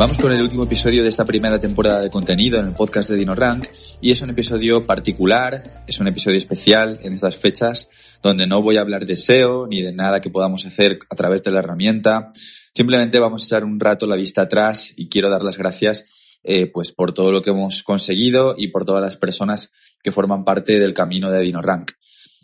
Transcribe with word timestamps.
Vamos 0.00 0.16
con 0.16 0.32
el 0.32 0.40
último 0.40 0.64
episodio 0.64 1.02
de 1.02 1.10
esta 1.10 1.26
primera 1.26 1.60
temporada 1.60 2.00
de 2.00 2.08
contenido 2.08 2.58
en 2.58 2.64
el 2.68 2.72
podcast 2.72 3.10
de 3.10 3.16
Dino 3.16 3.34
Rank 3.34 3.66
y 4.00 4.10
es 4.10 4.22
un 4.22 4.30
episodio 4.30 4.86
particular, 4.86 5.62
es 5.86 6.00
un 6.00 6.08
episodio 6.08 6.38
especial 6.38 6.98
en 7.02 7.12
estas 7.12 7.36
fechas 7.36 7.90
donde 8.22 8.46
no 8.46 8.62
voy 8.62 8.78
a 8.78 8.80
hablar 8.80 9.04
de 9.04 9.14
SEO 9.14 9.66
ni 9.66 9.82
de 9.82 9.92
nada 9.92 10.22
que 10.22 10.30
podamos 10.30 10.64
hacer 10.64 11.00
a 11.10 11.14
través 11.16 11.42
de 11.42 11.50
la 11.50 11.58
herramienta. 11.58 12.30
Simplemente 12.74 13.18
vamos 13.18 13.42
a 13.42 13.44
echar 13.44 13.62
un 13.62 13.78
rato 13.78 14.06
la 14.06 14.16
vista 14.16 14.40
atrás 14.40 14.94
y 14.96 15.10
quiero 15.10 15.28
dar 15.28 15.42
las 15.42 15.58
gracias 15.58 16.06
eh, 16.44 16.66
pues 16.68 16.92
por 16.92 17.12
todo 17.12 17.30
lo 17.30 17.42
que 17.42 17.50
hemos 17.50 17.82
conseguido 17.82 18.54
y 18.56 18.68
por 18.68 18.86
todas 18.86 19.02
las 19.02 19.18
personas 19.18 19.70
que 20.02 20.12
forman 20.12 20.46
parte 20.46 20.80
del 20.80 20.94
camino 20.94 21.30
de 21.30 21.42
DinoRank. 21.42 21.90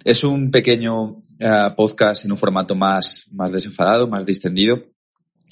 Es 0.05 0.25
un 0.25 0.51
pequeño 0.51 1.05
uh, 1.05 1.21
podcast 1.75 2.27
en 2.27 2.33
un 2.33 2.37
formato 2.37 2.75
más, 2.75 3.29
más 3.33 3.51
desenfadado, 3.51 4.09
más 4.09 4.27
distendido. 4.27 4.96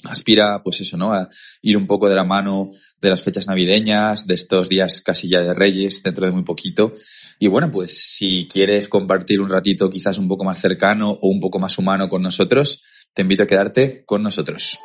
Aspira, 0.03 0.61
pues 0.61 0.81
eso, 0.81 0.97
¿no? 0.97 1.13
A 1.13 1.29
ir 1.61 1.77
un 1.77 1.87
poco 1.87 2.09
de 2.09 2.15
la 2.15 2.23
mano 2.23 2.69
de 3.01 3.09
las 3.09 3.23
fechas 3.23 3.47
navideñas, 3.47 4.27
de 4.27 4.35
estos 4.35 4.69
días 4.69 5.01
casi 5.01 5.29
ya 5.29 5.41
de 5.41 5.53
Reyes, 5.53 6.03
dentro 6.03 6.25
de 6.25 6.31
muy 6.31 6.43
poquito. 6.43 6.91
Y 7.39 7.47
bueno, 7.47 7.71
pues 7.71 7.97
si 7.97 8.47
quieres 8.47 8.87
compartir 8.87 9.41
un 9.41 9.49
ratito 9.49 9.89
quizás 9.89 10.17
un 10.17 10.27
poco 10.27 10.43
más 10.43 10.59
cercano 10.59 11.17
o 11.21 11.29
un 11.29 11.39
poco 11.39 11.59
más 11.59 11.77
humano 11.77 12.09
con 12.09 12.21
nosotros, 12.21 12.83
te 13.13 13.21
invito 13.21 13.43
a 13.43 13.47
quedarte 13.47 14.03
con 14.05 14.21
nosotros. 14.21 14.79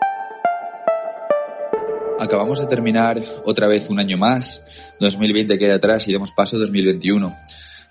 Acabamos 2.19 2.61
de 2.61 2.67
terminar 2.67 3.19
otra 3.45 3.67
vez 3.67 3.89
un 3.89 3.99
año 3.99 4.19
más, 4.19 4.65
2020 5.01 5.59
queda 5.59 5.77
atrás 5.77 6.07
y 6.07 6.13
demos 6.13 6.33
paso 6.33 6.57
a 6.57 6.61
2021. 6.61 7.35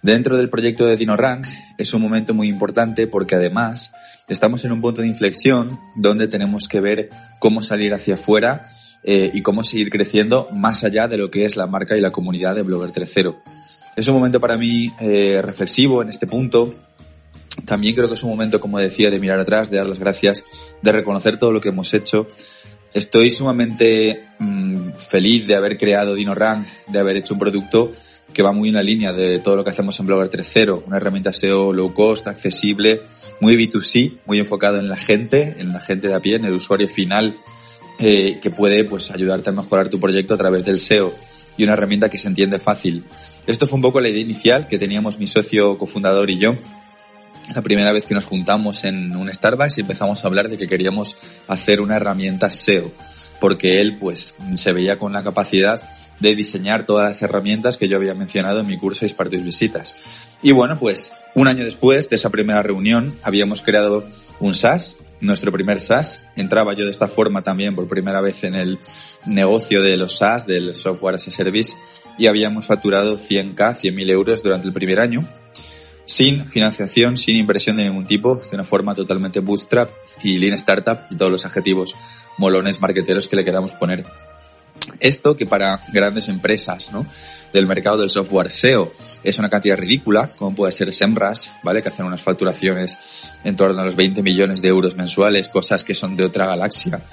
Dentro 0.01 0.37
del 0.37 0.49
proyecto 0.49 0.85
de 0.85 0.95
DinoRank 0.95 1.45
es 1.77 1.93
un 1.93 2.01
momento 2.01 2.33
muy 2.33 2.47
importante 2.47 3.07
porque 3.07 3.35
además 3.35 3.91
estamos 4.27 4.63
en 4.63 4.71
un 4.71 4.81
punto 4.81 5.01
de 5.01 5.07
inflexión 5.07 5.79
donde 5.95 6.27
tenemos 6.27 6.67
que 6.67 6.79
ver 6.79 7.09
cómo 7.39 7.61
salir 7.61 7.93
hacia 7.93 8.13
afuera 8.13 8.63
eh, 9.03 9.29
y 9.33 9.41
cómo 9.41 9.63
seguir 9.63 9.89
creciendo 9.89 10.47
más 10.53 10.83
allá 10.83 11.07
de 11.07 11.17
lo 11.17 11.29
que 11.29 11.45
es 11.45 11.57
la 11.57 11.67
marca 11.67 11.97
y 11.97 12.01
la 12.01 12.11
comunidad 12.11 12.55
de 12.55 12.63
Blogger 12.63 12.91
3.0. 12.91 13.35
Es 13.95 14.07
un 14.07 14.13
momento 14.13 14.39
para 14.39 14.57
mí 14.57 14.91
eh, 15.01 15.41
reflexivo 15.43 16.01
en 16.01 16.09
este 16.09 16.27
punto. 16.27 16.75
También 17.65 17.93
creo 17.93 18.07
que 18.07 18.13
es 18.13 18.23
un 18.23 18.29
momento, 18.29 18.59
como 18.61 18.79
decía, 18.79 19.11
de 19.11 19.19
mirar 19.19 19.39
atrás, 19.39 19.69
de 19.69 19.77
dar 19.77 19.87
las 19.87 19.99
gracias, 19.99 20.45
de 20.81 20.91
reconocer 20.93 21.37
todo 21.37 21.51
lo 21.51 21.59
que 21.59 21.69
hemos 21.69 21.93
hecho 21.93 22.27
Estoy 22.93 23.29
sumamente 23.29 24.29
mmm, 24.39 24.91
feliz 24.93 25.45
de 25.45 25.55
haber 25.55 25.77
creado 25.77 26.15
DinoRank, 26.15 26.65
de 26.87 26.99
haber 26.99 27.17
hecho 27.17 27.35
un 27.35 27.39
producto 27.39 27.93
que 28.33 28.43
va 28.43 28.51
muy 28.51 28.69
en 28.69 28.75
la 28.75 28.83
línea 28.83 29.13
de 29.13 29.39
todo 29.39 29.55
lo 29.55 29.63
que 29.63 29.71
hacemos 29.71 29.99
en 29.99 30.05
Blogger 30.05 30.29
3.0, 30.29 30.83
una 30.85 30.97
herramienta 30.97 31.33
SEO 31.33 31.73
low 31.73 31.93
cost, 31.93 32.27
accesible, 32.27 33.01
muy 33.41 33.55
B2C, 33.55 34.19
muy 34.25 34.39
enfocado 34.39 34.79
en 34.79 34.89
la 34.89 34.97
gente, 34.97 35.55
en 35.57 35.73
la 35.73 35.81
gente 35.81 36.07
de 36.07 36.15
a 36.15 36.19
pie, 36.19 36.35
en 36.35 36.45
el 36.45 36.53
usuario 36.53 36.87
final, 36.87 37.39
eh, 37.99 38.39
que 38.41 38.49
puede 38.49 38.83
pues 38.83 39.11
ayudarte 39.11 39.49
a 39.49 39.53
mejorar 39.53 39.89
tu 39.89 39.99
proyecto 39.99 40.33
a 40.33 40.37
través 40.37 40.63
del 40.65 40.79
SEO 40.79 41.13
y 41.57 41.63
una 41.63 41.73
herramienta 41.73 42.09
que 42.09 42.17
se 42.17 42.27
entiende 42.29 42.59
fácil. 42.59 43.03
Esto 43.45 43.67
fue 43.67 43.75
un 43.75 43.81
poco 43.81 43.99
la 43.99 44.09
idea 44.09 44.21
inicial 44.21 44.67
que 44.67 44.79
teníamos 44.79 45.19
mi 45.19 45.27
socio 45.27 45.77
cofundador 45.77 46.29
y 46.29 46.37
yo 46.37 46.55
la 47.55 47.61
primera 47.61 47.91
vez 47.91 48.05
que 48.05 48.13
nos 48.13 48.25
juntamos 48.25 48.83
en 48.83 49.15
un 49.15 49.33
Starbucks 49.33 49.77
y 49.77 49.81
empezamos 49.81 50.23
a 50.23 50.27
hablar 50.27 50.49
de 50.49 50.57
que 50.57 50.67
queríamos 50.67 51.17
hacer 51.47 51.81
una 51.81 51.95
herramienta 51.95 52.49
SEO, 52.49 52.91
porque 53.39 53.81
él 53.81 53.97
pues 53.97 54.35
se 54.55 54.73
veía 54.73 54.97
con 54.99 55.13
la 55.13 55.23
capacidad 55.23 55.81
de 56.19 56.35
diseñar 56.35 56.85
todas 56.85 57.09
las 57.09 57.21
herramientas 57.21 57.77
que 57.77 57.87
yo 57.87 57.97
había 57.97 58.13
mencionado 58.13 58.59
en 58.59 58.67
mi 58.67 58.77
curso 58.77 59.01
de 59.01 59.09
Spartus 59.09 59.43
Visitas. 59.43 59.97
Y 60.41 60.51
bueno, 60.51 60.77
pues 60.77 61.13
un 61.35 61.47
año 61.47 61.63
después 61.63 62.09
de 62.09 62.15
esa 62.15 62.29
primera 62.29 62.61
reunión 62.61 63.17
habíamos 63.23 63.61
creado 63.61 64.05
un 64.39 64.53
SaaS, 64.53 64.97
nuestro 65.21 65.51
primer 65.51 65.79
SaaS. 65.79 66.23
Entraba 66.35 66.73
yo 66.73 66.85
de 66.85 66.91
esta 66.91 67.07
forma 67.07 67.41
también 67.41 67.75
por 67.75 67.87
primera 67.87 68.21
vez 68.21 68.43
en 68.43 68.55
el 68.55 68.79
negocio 69.25 69.81
de 69.81 69.97
los 69.97 70.17
SaaS, 70.17 70.45
del 70.45 70.75
software 70.75 71.15
as 71.15 71.27
a 71.27 71.31
service, 71.31 71.75
y 72.17 72.27
habíamos 72.27 72.65
facturado 72.65 73.17
100k, 73.17 73.55
100.000 73.55 74.09
euros 74.09 74.43
durante 74.43 74.67
el 74.67 74.73
primer 74.73 74.99
año 74.99 75.27
sin 76.09 76.47
financiación, 76.47 77.17
sin 77.17 77.35
inversión 77.35 77.77
de 77.77 77.83
ningún 77.83 78.07
tipo, 78.07 78.35
de 78.35 78.55
una 78.55 78.63
forma 78.63 78.95
totalmente 78.95 79.41
bootstrap 79.41 79.91
y 80.23 80.39
lean 80.39 80.55
startup 80.55 81.01
y 81.11 81.15
todos 81.15 81.31
los 81.31 81.45
adjetivos 81.45 81.95
molones 82.39 82.81
marqueteros 82.81 83.27
que 83.27 83.35
le 83.35 83.45
queramos 83.45 83.73
poner. 83.73 84.07
Esto 84.99 85.37
que 85.37 85.45
para 85.45 85.79
grandes 85.93 86.27
empresas 86.27 86.91
¿no? 86.91 87.05
del 87.53 87.67
mercado 87.67 87.99
del 87.99 88.09
software 88.09 88.49
SEO 88.49 88.91
es 89.23 89.37
una 89.37 89.51
cantidad 89.51 89.77
ridícula, 89.77 90.31
como 90.35 90.55
puede 90.55 90.71
ser 90.71 90.91
SEMRAS, 90.91 91.51
¿vale? 91.61 91.83
que 91.83 91.89
hacen 91.89 92.07
unas 92.07 92.23
facturaciones 92.23 92.97
en 93.43 93.55
torno 93.55 93.79
a 93.79 93.85
los 93.85 93.95
20 93.95 94.23
millones 94.23 94.63
de 94.63 94.69
euros 94.69 94.95
mensuales, 94.95 95.47
cosas 95.49 95.83
que 95.83 95.93
son 95.93 96.17
de 96.17 96.23
otra 96.23 96.47
galaxia. 96.47 97.03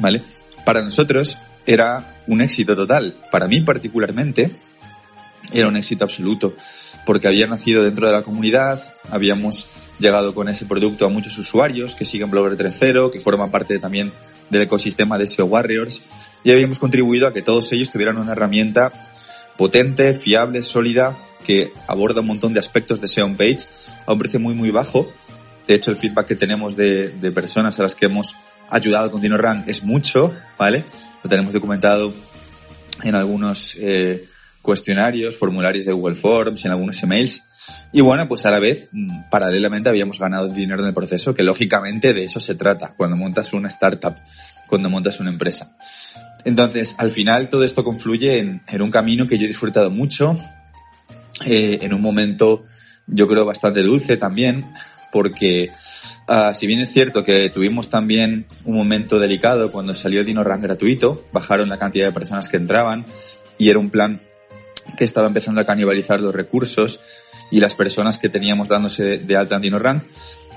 ¿vale? 0.00 0.22
Para 0.64 0.82
nosotros 0.82 1.38
era 1.66 2.20
un 2.26 2.40
éxito 2.40 2.74
total. 2.74 3.16
Para 3.30 3.46
mí 3.46 3.60
particularmente 3.60 4.50
era 5.52 5.68
un 5.68 5.76
éxito 5.76 6.02
absoluto 6.04 6.56
porque 7.06 7.28
había 7.28 7.46
nacido 7.46 7.82
dentro 7.82 8.06
de 8.06 8.12
la 8.12 8.22
comunidad, 8.22 8.94
habíamos 9.10 9.68
llegado 9.98 10.34
con 10.34 10.48
ese 10.48 10.66
producto 10.66 11.06
a 11.06 11.08
muchos 11.08 11.36
usuarios 11.38 11.94
que 11.94 12.04
siguen 12.04 12.30
Blogger 12.30 12.56
3.0, 12.56 13.10
que 13.10 13.20
forman 13.20 13.50
parte 13.50 13.78
también 13.78 14.12
del 14.48 14.62
ecosistema 14.62 15.18
de 15.18 15.26
SEO 15.26 15.46
Warriors 15.46 16.02
y 16.42 16.50
habíamos 16.50 16.78
contribuido 16.78 17.26
a 17.26 17.32
que 17.32 17.42
todos 17.42 17.70
ellos 17.72 17.90
tuvieran 17.90 18.18
una 18.18 18.32
herramienta 18.32 18.92
potente, 19.56 20.14
fiable, 20.14 20.62
sólida, 20.62 21.18
que 21.44 21.72
aborda 21.86 22.22
un 22.22 22.28
montón 22.28 22.54
de 22.54 22.60
aspectos 22.60 23.00
de 23.00 23.08
SEO 23.08 23.36
page 23.36 23.66
a 24.06 24.12
un 24.12 24.18
precio 24.18 24.40
muy 24.40 24.54
muy 24.54 24.70
bajo. 24.70 25.08
De 25.66 25.74
hecho, 25.74 25.90
el 25.90 25.98
feedback 25.98 26.26
que 26.26 26.36
tenemos 26.36 26.76
de, 26.76 27.10
de 27.10 27.30
personas 27.30 27.78
a 27.78 27.82
las 27.82 27.94
que 27.94 28.06
hemos 28.06 28.36
ayudado 28.70 29.10
con 29.10 29.20
DinoRank 29.20 29.68
es 29.68 29.84
mucho, 29.84 30.34
¿vale? 30.58 30.84
Lo 31.22 31.28
tenemos 31.28 31.52
documentado 31.52 32.14
en 33.02 33.14
algunos 33.14 33.76
eh, 33.78 34.26
cuestionarios, 34.62 35.36
formularios 35.36 35.84
de 35.84 35.92
Google 35.92 36.14
Forms, 36.14 36.64
en 36.64 36.70
algunos 36.70 37.02
emails. 37.02 37.42
Y 37.92 38.00
bueno, 38.00 38.28
pues 38.28 38.46
a 38.46 38.50
la 38.50 38.60
vez, 38.60 38.88
mm, 38.92 39.30
paralelamente 39.30 39.88
habíamos 39.88 40.18
ganado 40.18 40.48
dinero 40.48 40.80
en 40.80 40.88
el 40.88 40.94
proceso, 40.94 41.34
que 41.34 41.42
lógicamente 41.42 42.12
de 42.12 42.24
eso 42.24 42.40
se 42.40 42.54
trata 42.54 42.94
cuando 42.96 43.16
montas 43.16 43.52
una 43.52 43.68
startup, 43.68 44.16
cuando 44.66 44.90
montas 44.90 45.20
una 45.20 45.30
empresa. 45.30 45.76
Entonces, 46.44 46.94
al 46.98 47.10
final 47.10 47.48
todo 47.48 47.64
esto 47.64 47.84
confluye 47.84 48.38
en, 48.38 48.62
en 48.68 48.82
un 48.82 48.90
camino 48.90 49.26
que 49.26 49.38
yo 49.38 49.44
he 49.44 49.48
disfrutado 49.48 49.90
mucho, 49.90 50.38
eh, 51.44 51.78
en 51.82 51.94
un 51.94 52.02
momento 52.02 52.62
yo 53.06 53.26
creo 53.26 53.44
bastante 53.44 53.82
dulce 53.82 54.16
también, 54.16 54.66
porque 55.10 55.70
uh, 56.28 56.54
si 56.54 56.66
bien 56.66 56.80
es 56.80 56.92
cierto 56.92 57.24
que 57.24 57.50
tuvimos 57.50 57.88
también 57.88 58.46
un 58.64 58.76
momento 58.76 59.18
delicado 59.18 59.72
cuando 59.72 59.94
salió 59.94 60.24
DinoRank 60.24 60.62
gratuito, 60.62 61.22
bajaron 61.32 61.68
la 61.68 61.78
cantidad 61.78 62.06
de 62.06 62.12
personas 62.12 62.48
que 62.48 62.56
entraban 62.56 63.04
y 63.58 63.70
era 63.70 63.78
un 63.78 63.90
plan 63.90 64.20
que 64.96 65.04
estaba 65.04 65.26
empezando 65.26 65.60
a 65.60 65.66
canibalizar 65.66 66.20
los 66.20 66.34
recursos 66.34 67.00
y 67.50 67.60
las 67.60 67.74
personas 67.74 68.18
que 68.18 68.28
teníamos 68.28 68.68
dándose 68.68 69.18
de 69.18 69.36
alta 69.36 69.56
en 69.56 69.62
DinoRank. 69.62 70.04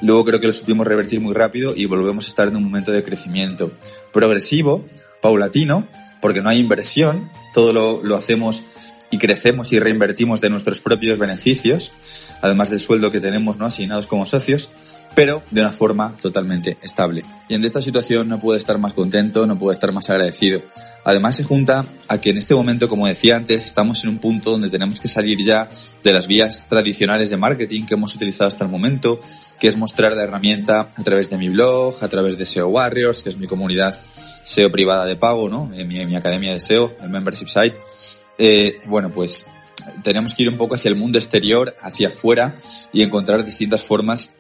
Luego 0.02 0.26
creo 0.26 0.40
que 0.40 0.48
lo 0.48 0.54
supimos 0.54 0.88
revertir 0.88 1.22
muy 1.22 1.34
rápido 1.34 1.74
y 1.76 1.86
volvemos 1.86 2.26
a 2.26 2.30
estar 2.30 2.48
en 2.48 2.56
un 2.56 2.64
momento 2.64 2.92
de 2.92 3.04
crecimiento 3.04 3.72
progresivo, 4.12 4.86
paulatino, 5.22 5.88
porque 6.22 6.42
no 6.42 6.50
hay 6.50 6.60
inversión, 6.60 7.30
todo 7.54 7.74
lo, 7.74 8.02
lo 8.04 8.16
hacemos 8.16 8.64
y 9.12 9.18
crecemos 9.18 9.72
y 9.72 9.80
reinvertimos 9.80 10.42
de 10.42 10.50
nuestros 10.50 10.82
propios 10.82 11.20
beneficios, 11.20 11.92
además 12.42 12.70
del 12.70 12.80
sueldo 12.80 13.12
que 13.12 13.20
tenemos 13.20 13.58
¿no? 13.58 13.66
asignados 13.66 14.08
como 14.08 14.26
socios 14.26 14.72
pero 15.16 15.44
de 15.52 15.62
una 15.62 15.72
forma 15.72 16.16
totalmente 16.22 16.78
estable. 16.82 17.24
Y 17.48 17.56
en 17.56 17.64
esta 17.64 17.82
situación 17.82 18.28
no 18.28 18.40
puedo 18.40 18.58
estar 18.58 18.78
más 18.78 18.94
contento, 18.94 19.46
no 19.46 19.58
puedo 19.58 19.72
estar 19.72 19.92
más 19.92 20.10
agradecido. 20.10 20.62
Además 21.04 21.36
se 21.36 21.44
junta 21.44 21.86
a 22.08 22.20
que 22.20 22.32
en 22.32 22.38
este 22.38 22.56
momento, 22.56 22.90
como 22.90 23.08
decía 23.08 23.36
antes, 23.36 23.66
estamos 23.66 24.04
en 24.04 24.12
un 24.12 24.20
punto 24.20 24.52
donde 24.52 24.70
tenemos 24.70 25.00
que 25.00 25.08
salir 25.08 25.38
ya 25.44 25.70
de 26.04 26.14
las 26.14 26.28
vías 26.28 26.66
tradicionales 26.68 27.30
de 27.30 27.38
marketing 27.38 27.86
que 27.86 27.94
hemos 27.94 28.16
utilizado 28.16 28.48
hasta 28.48 28.64
el 28.64 28.72
momento, 28.72 29.20
que 29.60 29.68
es 29.68 29.78
mostrar 29.78 30.14
la 30.14 30.24
herramienta 30.24 30.90
a 30.96 31.04
través 31.04 31.30
de 31.30 31.38
mi 31.38 31.50
blog, 31.50 31.96
a 32.02 32.08
través 32.08 32.38
de 32.38 32.46
SEO 32.46 32.70
Warriors, 32.70 33.24
que 33.24 33.30
es 33.30 33.38
mi 33.38 33.48
comunidad 33.48 34.02
SEO 34.44 34.72
privada 34.72 35.06
de 35.06 35.16
pago, 35.16 35.50
¿no? 35.50 35.70
En 35.74 35.88
mi, 35.88 36.06
mi 36.06 36.16
academia 36.16 36.54
de 36.54 36.60
SEO, 36.60 36.94
el 37.02 37.10
membership 37.10 37.48
site. 37.48 37.76
Eh, 38.38 38.80
bueno, 38.88 39.10
pues 39.10 39.46
tenemos 40.04 40.34
que 40.34 40.44
ir 40.44 40.50
un 40.50 40.58
poco 40.58 40.76
hacia 40.76 40.90
el 40.90 40.96
mundo 40.96 41.18
exterior, 41.18 41.76
hacia 41.82 42.08
afuera 42.08 42.56
y 42.92 43.04
encontrar 43.04 43.44
distintas 43.46 43.84
formas 43.84 44.32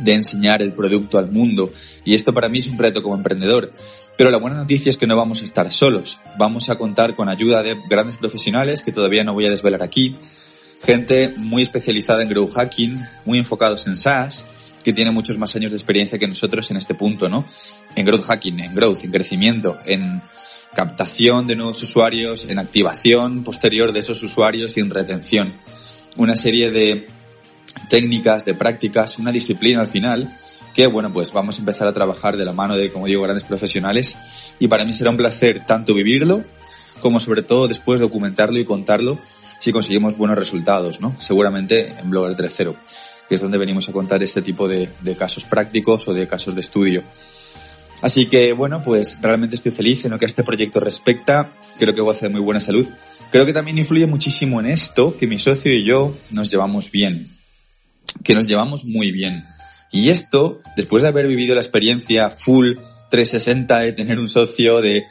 de 0.00 0.14
enseñar 0.14 0.62
el 0.62 0.72
producto 0.72 1.18
al 1.18 1.30
mundo. 1.30 1.70
Y 2.04 2.14
esto 2.14 2.32
para 2.34 2.48
mí 2.48 2.58
es 2.58 2.68
un 2.68 2.78
reto 2.78 3.02
como 3.02 3.14
emprendedor. 3.14 3.72
Pero 4.16 4.30
la 4.30 4.38
buena 4.38 4.56
noticia 4.56 4.90
es 4.90 4.96
que 4.96 5.06
no 5.06 5.16
vamos 5.16 5.42
a 5.42 5.44
estar 5.44 5.72
solos. 5.72 6.20
Vamos 6.38 6.68
a 6.70 6.76
contar 6.76 7.14
con 7.14 7.28
ayuda 7.28 7.62
de 7.62 7.76
grandes 7.88 8.16
profesionales 8.16 8.82
que 8.82 8.92
todavía 8.92 9.24
no 9.24 9.34
voy 9.34 9.46
a 9.46 9.50
desvelar 9.50 9.82
aquí. 9.82 10.16
Gente 10.82 11.32
muy 11.36 11.62
especializada 11.62 12.22
en 12.22 12.28
growth 12.28 12.54
hacking, 12.54 13.00
muy 13.24 13.38
enfocados 13.38 13.86
en 13.86 13.96
SaaS, 13.96 14.46
que 14.82 14.92
tiene 14.92 15.12
muchos 15.12 15.38
más 15.38 15.54
años 15.54 15.70
de 15.70 15.76
experiencia 15.76 16.18
que 16.18 16.26
nosotros 16.26 16.70
en 16.70 16.76
este 16.76 16.94
punto, 16.94 17.28
¿no? 17.28 17.44
En 17.94 18.04
growth 18.04 18.24
hacking, 18.24 18.60
en 18.60 18.74
growth, 18.74 19.04
en 19.04 19.12
crecimiento, 19.12 19.78
en 19.86 20.22
captación 20.74 21.46
de 21.46 21.56
nuevos 21.56 21.82
usuarios, 21.82 22.46
en 22.46 22.58
activación 22.58 23.44
posterior 23.44 23.92
de 23.92 24.00
esos 24.00 24.22
usuarios 24.22 24.76
y 24.76 24.80
en 24.80 24.90
retención. 24.90 25.54
Una 26.16 26.36
serie 26.36 26.70
de 26.70 27.06
técnicas, 27.88 28.44
de 28.44 28.54
prácticas, 28.54 29.18
una 29.18 29.32
disciplina 29.32 29.80
al 29.80 29.88
final 29.88 30.34
que, 30.74 30.86
bueno, 30.86 31.12
pues 31.12 31.32
vamos 31.32 31.58
a 31.58 31.60
empezar 31.60 31.86
a 31.86 31.92
trabajar 31.92 32.36
de 32.36 32.44
la 32.44 32.52
mano 32.52 32.76
de, 32.76 32.90
como 32.90 33.06
digo, 33.06 33.22
grandes 33.22 33.44
profesionales 33.44 34.16
y 34.58 34.68
para 34.68 34.84
mí 34.84 34.92
será 34.92 35.10
un 35.10 35.16
placer 35.16 35.64
tanto 35.66 35.94
vivirlo 35.94 36.44
como 37.00 37.20
sobre 37.20 37.42
todo 37.42 37.68
después 37.68 38.00
documentarlo 38.00 38.58
y 38.58 38.64
contarlo 38.64 39.18
si 39.58 39.72
conseguimos 39.72 40.16
buenos 40.16 40.38
resultados, 40.38 41.00
¿no? 41.00 41.14
Seguramente 41.20 41.94
en 41.98 42.10
Blogger 42.10 42.36
3.0, 42.36 42.76
que 43.28 43.34
es 43.34 43.40
donde 43.40 43.58
venimos 43.58 43.88
a 43.88 43.92
contar 43.92 44.22
este 44.22 44.42
tipo 44.42 44.66
de, 44.66 44.88
de 45.00 45.16
casos 45.16 45.44
prácticos 45.44 46.08
o 46.08 46.14
de 46.14 46.26
casos 46.26 46.54
de 46.54 46.60
estudio. 46.60 47.04
Así 48.00 48.26
que, 48.26 48.52
bueno, 48.52 48.82
pues 48.82 49.18
realmente 49.20 49.54
estoy 49.54 49.70
feliz 49.70 50.04
en 50.04 50.10
lo 50.10 50.18
que 50.18 50.24
a 50.24 50.26
este 50.26 50.42
proyecto 50.42 50.80
respecta. 50.80 51.52
Creo 51.78 51.94
que 51.94 52.00
goza 52.00 52.26
de 52.26 52.32
muy 52.32 52.40
buena 52.40 52.60
salud. 52.60 52.88
Creo 53.30 53.46
que 53.46 53.52
también 53.52 53.78
influye 53.78 54.06
muchísimo 54.06 54.58
en 54.58 54.66
esto 54.66 55.16
que 55.16 55.28
mi 55.28 55.38
socio 55.38 55.72
y 55.72 55.84
yo 55.84 56.16
nos 56.30 56.50
llevamos 56.50 56.90
bien. 56.90 57.41
Que 58.22 58.34
nos 58.34 58.46
llevamos 58.46 58.84
muy 58.84 59.10
bien. 59.10 59.44
Y 59.90 60.08
esto, 60.08 60.60
después 60.76 61.02
de 61.02 61.08
haber 61.08 61.26
vivido 61.26 61.54
la 61.54 61.60
experiencia 61.60 62.30
full 62.30 62.76
360 63.10 63.78
de 63.80 63.92
tener 63.92 64.18
un 64.18 64.28
socio, 64.28 64.80
de 64.80 65.04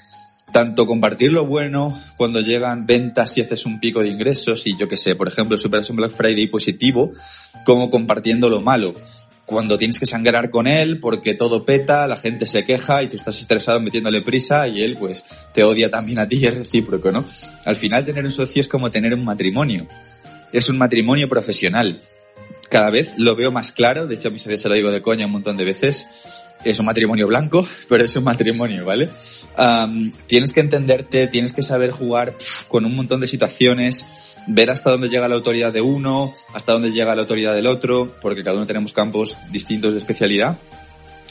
tanto 0.52 0.86
compartir 0.86 1.32
lo 1.32 1.46
bueno 1.46 1.98
cuando 2.18 2.42
llegan 2.42 2.86
ventas 2.86 3.38
y 3.38 3.42
haces 3.42 3.66
un 3.66 3.80
pico 3.80 4.02
de 4.02 4.10
ingresos 4.10 4.68
y 4.68 4.76
yo 4.78 4.88
que 4.88 4.98
sé, 4.98 5.16
por 5.16 5.28
ejemplo, 5.28 5.58
superas 5.58 5.90
un 5.90 5.98
Black 5.98 6.12
Friday 6.12 6.48
positivo, 6.48 7.12
como 7.66 7.90
compartiendo 7.90 8.50
lo 8.50 8.62
malo. 8.62 8.96
Cuando 9.46 9.78
tienes 9.78 10.00
que 10.00 10.06
sangrar 10.06 10.50
con 10.50 10.66
él 10.66 11.00
porque 11.00 11.34
todo 11.34 11.66
peta, 11.66 12.08
la 12.08 12.16
gente 12.16 12.46
se 12.46 12.66
queja 12.66 13.04
y 13.04 13.08
tú 13.08 13.16
estás 13.16 13.40
estresado 13.40 13.80
metiéndole 13.82 14.22
prisa 14.22 14.68
y 14.68 14.82
él 14.82 14.98
pues 14.98 15.26
te 15.54 15.64
odia 15.64 15.90
también 15.90 16.20
a 16.20 16.28
ti 16.28 16.38
y 16.38 16.46
es 16.48 16.56
recíproco, 16.56 17.12
¿no? 17.12 17.26
Al 17.66 17.76
final 17.76 18.06
tener 18.06 18.24
un 18.24 18.32
socio 18.32 18.62
es 18.62 18.68
como 18.68 18.92
tener 18.92 19.14
un 19.14 19.26
matrimonio. 19.26 19.88
Es 20.54 20.70
un 20.70 20.78
matrimonio 20.78 21.30
profesional. 21.30 22.02
Cada 22.72 22.90
vez 22.90 23.14
lo 23.18 23.36
veo 23.36 23.52
más 23.52 23.74
claro, 23.74 24.08
de 24.08 24.16
hecho 24.16 24.30
a 24.30 24.32
mi 24.32 24.40
socio 24.40 24.58
se 24.58 24.70
lo 24.70 24.76
digo 24.76 24.92
de 24.92 25.02
coña 25.02 25.26
un 25.26 25.34
montón 25.34 25.58
de 25.58 25.66
veces, 25.66 26.08
es 26.64 26.80
un 26.80 26.86
matrimonio 26.86 27.28
blanco, 27.28 27.68
pero 27.90 28.06
es 28.06 28.16
un 28.16 28.24
matrimonio, 28.24 28.86
¿vale? 28.86 29.10
tienes 30.26 30.54
que 30.54 30.62
entenderte, 30.62 31.28
tienes 31.28 31.52
que 31.52 31.62
saber 31.62 31.92
jugar 31.92 32.38
con 32.70 32.86
un 32.86 32.96
montón 32.96 33.20
de 33.20 33.28
situaciones, 33.28 34.06
ver 34.48 34.72
hasta 34.72 34.90
dónde 34.90 35.10
llega 35.10 35.28
la 35.28 35.36
autoridad 35.36 35.74
de 35.74 35.82
uno, 35.82 36.34
hasta 36.54 36.72
dónde 36.72 36.94
llega 36.94 37.14
la 37.14 37.24
autoridad 37.24 37.54
del 37.54 37.68
otro, 37.68 38.16
porque 38.22 38.42
cada 38.42 38.56
uno 38.56 38.66
tenemos 38.66 38.94
campos 38.94 39.38
distintos 39.52 39.92
de 39.92 39.98
especialidad. 39.98 40.58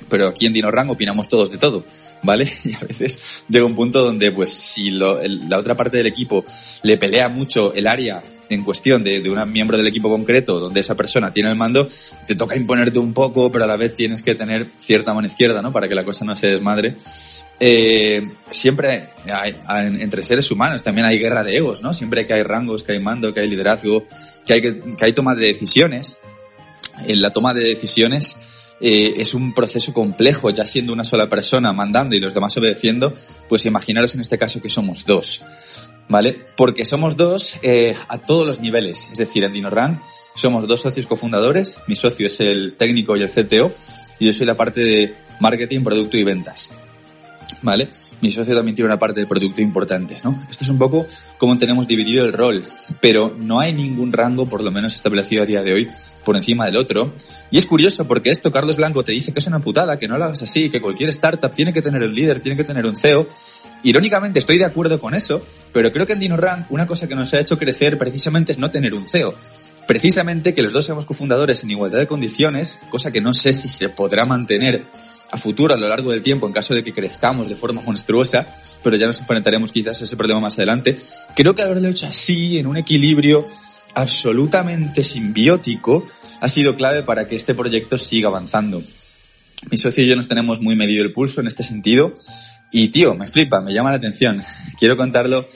Pero 0.09 0.29
aquí 0.29 0.47
en 0.47 0.53
DinoRang 0.53 0.91
opinamos 0.91 1.29
todos 1.29 1.51
de 1.51 1.59
todo, 1.59 1.85
¿vale? 2.23 2.51
Y 2.65 2.75
a 2.75 2.81
veces 2.81 3.45
llega 3.49 3.65
un 3.65 3.75
punto 3.75 4.05
donde, 4.05 4.31
pues, 4.31 4.51
si 4.53 4.91
la 4.91 5.59
otra 5.59 5.75
parte 5.75 5.97
del 5.97 6.07
equipo 6.07 6.45
le 6.83 6.99
pelea 6.99 7.29
mucho 7.29 7.73
el 7.75 7.87
área 7.87 8.23
en 8.51 8.65
cuestión 8.65 9.03
de, 9.03 9.21
de 9.21 9.31
un 9.31 9.53
miembro 9.53 9.77
del 9.77 9.87
equipo 9.87 10.11
concreto 10.11 10.61
donde 10.61 10.81
esa 10.81 10.97
persona 10.97 11.33
tiene 11.33 11.51
el 11.51 11.57
mando, 11.57 11.89
te 12.27 12.35
toca 12.35 12.57
imponerte 12.57 12.99
un 12.99 13.15
poco, 13.15 13.51
pero 13.51 13.65
a 13.65 13.67
la 13.67 13.77
vez 13.77 13.95
tienes 13.95 14.23
que 14.23 14.35
tener 14.35 14.73
cierta 14.77 15.15
mano 15.15 15.27
izquierda, 15.27 15.63
¿no? 15.63 15.73
Para 15.73 15.89
que 15.89 15.95
la 15.95 16.05
cosa 16.05 16.25
no 16.25 16.37
se 16.37 16.49
desmadre. 16.49 16.97
Eh, 17.63 18.23
siempre 18.49 19.11
hay, 19.31 19.55
entre 20.01 20.25
seres 20.25 20.51
humanos 20.51 20.83
también 20.83 21.07
hay 21.07 21.19
guerra 21.19 21.45
de 21.45 21.57
egos, 21.57 21.83
¿no? 21.83 21.93
Siempre 21.93 22.27
que 22.27 22.33
hay 22.33 22.43
rangos, 22.43 22.83
que 22.83 22.93
hay 22.93 23.01
mando, 23.01 23.33
que 23.33 23.41
hay 23.41 23.49
liderazgo, 23.49 24.05
que 24.47 24.55
hay, 24.55 24.63
que, 24.63 24.83
hay 25.01 25.13
toma 25.13 25.35
de 25.35 25.47
decisiones. 25.47 26.19
En 27.07 27.23
la 27.23 27.33
toma 27.33 27.55
de 27.55 27.63
decisiones 27.63 28.37
eh, 28.81 29.15
es 29.19 29.35
un 29.35 29.55
proceso 29.55 29.93
complejo, 29.93 30.51
ya 30.51 30.67
siendo 30.67 30.93
una 30.93 31.05
sola 31.05 31.29
persona 31.29 31.73
mandando 31.73 32.17
y 32.17 32.21
los 32.21 32.33
demás 32.33 32.57
obedeciendo, 32.57 33.13
pues 33.49 33.67
imaginaros 33.67 34.15
en 34.15 34.23
este 34.23 34.39
caso 34.39 34.63
que 34.63 34.71
somos 34.71 35.05
dos. 35.07 35.43
¿Vale? 36.11 36.39
Porque 36.57 36.85
somos 36.85 37.17
dos 37.17 37.57
eh, 37.63 37.97
a 38.09 38.19
todos 38.19 38.47
los 38.47 38.61
niveles. 38.61 39.09
Es 39.11 39.19
decir, 39.19 39.45
en 39.45 39.55
DinoRank 39.55 40.03
somos 40.35 40.69
dos 40.69 40.83
socios 40.83 41.07
cofundadores. 41.07 41.79
Mi 41.87 41.97
socio 41.97 42.27
es 42.27 42.41
el 42.41 42.75
técnico 42.77 43.17
y 43.17 43.23
el 43.23 43.31
CTO 43.31 43.73
y 44.19 44.27
yo 44.27 44.33
soy 44.35 44.47
la 44.47 44.57
parte 44.57 44.81
de 44.81 45.15
marketing, 45.41 45.83
producto 45.83 46.19
y 46.19 46.25
ventas. 46.25 46.69
¿Vale? 47.63 47.89
Mi 48.21 48.31
socio 48.31 48.55
también 48.55 48.75
tiene 48.75 48.87
una 48.87 48.99
parte 48.99 49.21
de 49.21 49.27
producto 49.27 49.61
importante, 49.61 50.19
¿no? 50.25 50.39
Esto 50.51 50.65
es 50.65 50.71
un 50.71 50.79
poco 50.79 51.07
cómo 51.39 51.59
tenemos 51.59 51.87
dividido 51.87 52.25
el 52.25 52.33
rol, 52.33 52.65
pero 53.01 53.35
no 53.39 53.61
hay 53.61 53.73
ningún 53.73 54.13
rango, 54.13 54.47
por 54.47 54.63
lo 54.63 54.71
menos 54.71 54.95
establecido 54.95 55.43
a 55.43 55.47
día 55.47 55.63
de 55.63 55.73
hoy, 55.73 55.89
por 56.25 56.37
encima 56.37 56.67
del 56.67 56.77
otro. 56.77 57.13
Y 57.51 57.59
es 57.59 57.67
curioso 57.67 58.07
porque 58.07 58.31
esto 58.31 58.53
Carlos 58.53 58.77
Blanco 58.77 59.05
te 59.05 59.13
dice 59.13 59.33
que 59.33 59.41
es 59.41 59.47
una 59.47 59.61
putada, 59.61 59.99
que 59.99 60.09
no 60.09 60.19
lo 60.19 60.25
hagas 60.25 60.43
así, 60.43 60.71
que 60.71 60.81
cualquier 60.81 61.11
startup 61.11 61.55
tiene 61.55 61.73
que 61.73 61.83
tener 61.83 62.03
un 62.03 62.15
líder, 62.15 62.41
tiene 62.41 62.57
que 62.57 62.65
tener 62.65 62.87
un 62.87 62.97
CEO. 62.97 63.29
Irónicamente 63.83 64.39
estoy 64.39 64.59
de 64.59 64.67
acuerdo 64.67 65.01
con 65.01 65.15
eso, 65.15 65.45
pero 65.73 65.93
creo 65.93 66.07
que 66.07 66.13
en 66.13 66.21
DinoRank 66.21 66.71
una 66.71 66.87
cosa 66.87 67.09
que 67.09 67.15
nos 67.15 67.33
ha 67.35 67.41
hecho 67.41 67.59
crecer 67.59 67.99
precisamente 67.99 68.53
es 68.53 68.59
no 68.59 68.71
tener 68.71 68.95
un 68.95 69.07
CEO. 69.07 69.35
Precisamente 69.87 70.55
que 70.55 70.63
los 70.63 70.73
dos 70.73 70.85
seamos 70.85 71.07
cofundadores 71.07 71.65
en 71.65 71.71
igualdad 71.71 71.99
de 71.99 72.07
condiciones, 72.07 72.79
cosa 72.91 73.11
que 73.11 73.21
no 73.21 73.35
sé 73.35 73.53
si 73.55 73.69
se 73.69 73.89
podrá 73.89 74.25
mantener 74.25 74.85
a 75.31 75.37
futuro, 75.37 75.75
a 75.75 75.77
lo 75.77 75.89
largo 75.89 76.11
del 76.11 76.23
tiempo, 76.23 76.47
en 76.47 76.53
caso 76.53 76.75
de 76.75 76.83
que 76.83 76.93
crezcamos 76.93 77.49
de 77.49 77.57
forma 77.57 77.83
monstruosa, 77.83 78.57
pero 78.83 78.97
ya 78.97 79.07
nos 79.07 79.21
enfrentaremos 79.21 79.73
quizás 79.73 80.01
a 80.01 80.05
ese 80.05 80.17
problema 80.17 80.41
más 80.41 80.59
adelante. 80.59 80.97
Creo 81.37 81.55
que 81.55 81.63
haberlo 81.63 81.89
hecho 81.89 82.07
así, 82.07 82.59
en 82.59 82.67
un 82.67 82.77
equilibrio 82.77 83.49
absolutamente 83.95 85.03
simbiótico, 85.05 86.05
ha 86.41 86.49
sido 86.49 86.75
clave 86.77 87.03
para 87.03 87.27
que 87.27 87.37
este 87.37 87.55
proyecto 87.55 87.99
siga 87.99 88.29
avanzando. 88.29 88.83
Mi 89.71 89.77
socio 89.77 90.03
y 90.03 90.09
yo 90.09 90.17
nos 90.17 90.29
tenemos 90.29 90.61
muy 90.61 90.75
medido 90.75 91.05
el 91.05 91.13
pulso 91.13 91.41
en 91.41 91.47
este 91.47 91.63
sentido 91.63 92.15
y 92.73 92.89
tío, 92.89 93.15
me 93.15 93.27
flipa, 93.27 93.61
me 93.61 93.75
llama 93.75 93.91
la 93.91 93.97
atención. 93.97 94.43
Quiero 94.79 94.97
contarlo 94.97 95.47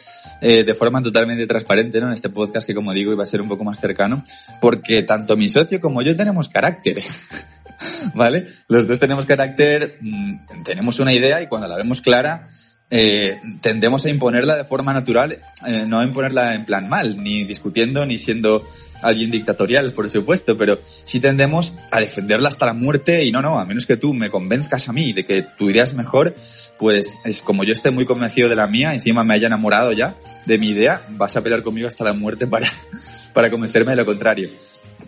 eh, 0.41 0.65
de 0.65 0.75
forma 0.75 1.03
totalmente 1.03 1.47
transparente, 1.47 2.01
¿no? 2.01 2.09
En 2.09 2.13
este 2.13 2.29
podcast 2.29 2.67
que 2.67 2.75
como 2.75 2.93
digo 2.93 3.13
iba 3.13 3.23
a 3.23 3.27
ser 3.27 3.41
un 3.41 3.49
poco 3.49 3.65
más 3.65 3.81
cercano, 3.81 4.23
porque 4.61 5.03
tanto 5.03 5.37
mi 5.37 5.49
socio 5.49 5.81
como 5.81 6.03
yo 6.03 6.15
tenemos 6.15 6.49
carácter. 6.49 7.03
¿Vale? 8.15 8.45
Los 8.69 8.87
dos 8.87 8.99
tenemos 8.99 9.27
carácter, 9.27 9.99
mm, 10.01 10.63
tenemos 10.65 10.99
una 11.01 11.13
idea 11.13 11.43
y 11.43 11.47
cuando 11.47 11.69
la 11.69 11.77
vemos 11.77 12.01
clara, 12.01 12.45
eh, 12.91 13.41
tendemos 13.61 14.05
a 14.05 14.11
imponerla 14.11 14.57
de 14.57 14.65
forma 14.65 14.93
natural, 14.93 15.41
eh, 15.67 15.85
no 15.87 16.01
a 16.01 16.05
imponerla 16.05 16.55
en 16.55 16.65
plan 16.65 16.89
mal, 16.89 17.23
ni 17.23 17.45
discutiendo, 17.45 18.05
ni 18.05 18.19
siendo 18.19 18.63
alguien 19.03 19.31
dictatorial, 19.31 19.93
por 19.93 20.09
supuesto, 20.11 20.57
pero 20.57 20.79
sí 20.83 21.19
tendemos 21.19 21.75
a 21.91 22.01
defenderla 22.01 22.49
hasta 22.49 22.67
la 22.67 22.75
muerte 22.75 23.25
y 23.25 23.33
no, 23.33 23.43
no, 23.43 23.59
a 23.59 23.65
menos 23.65 23.87
que 23.87 23.97
tú 23.97 24.15
me 24.15 24.31
convenzcas 24.31 24.89
a 24.89 24.93
mí 24.93 25.13
de 25.13 25.25
que 25.25 25.43
tu 25.43 25.71
idea 25.71 25.83
es 25.83 25.95
mejor, 25.95 26.35
pues 26.79 27.19
es 27.25 27.43
como 27.43 27.65
yo 27.65 27.73
esté 27.73 27.91
muy 27.91 28.05
convencido 28.05 28.49
de 28.49 28.57
la 28.57 28.67
mía, 28.67 28.95
encima 28.95 29.25
me 29.25 29.35
haya 29.35 29.47
enamorado 29.47 29.93
ya 29.93 30.17
de 30.47 30.59
mi 30.59 30.69
idea, 30.69 31.07
vas 31.11 31.37
a 31.37 31.43
pelear 31.43 31.63
conmigo 31.63 31.89
hasta 31.89 32.05
la 32.05 32.13
muerte 32.13 32.47
para, 32.47 32.71
para 33.33 33.51
convencerme 33.51 33.93
de 33.93 33.97
lo 33.97 34.07
contrario. 34.07 34.51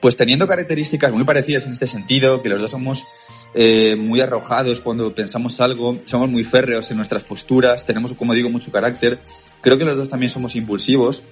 Pues 0.01 0.17
teniendo 0.17 0.47
características 0.47 1.13
muy 1.13 1.25
parecidas 1.25 1.67
en 1.67 1.73
este 1.73 1.87
sentido, 1.87 2.43
que 2.43 2.49
los 2.49 2.61
dos 2.61 2.71
somos 2.71 3.07
eh, 3.55 3.97
muy 3.97 4.21
arrojados 4.21 4.81
cuando 4.81 5.15
pensamos 5.15 5.61
algo, 5.61 5.99
somos 6.05 6.29
muy 6.29 6.45
férreos 6.45 6.91
en 6.91 6.99
nuestras 6.99 7.25
posturas, 7.25 7.85
tenemos, 7.85 8.13
como 8.15 8.35
digo, 8.35 8.51
mucho 8.51 8.71
carácter. 8.71 9.19
Creo 9.63 9.79
que 9.79 9.85
los 9.85 9.97
dos 9.97 10.09
también 10.09 10.31
somos 10.31 10.55
impulsivos 10.57 11.25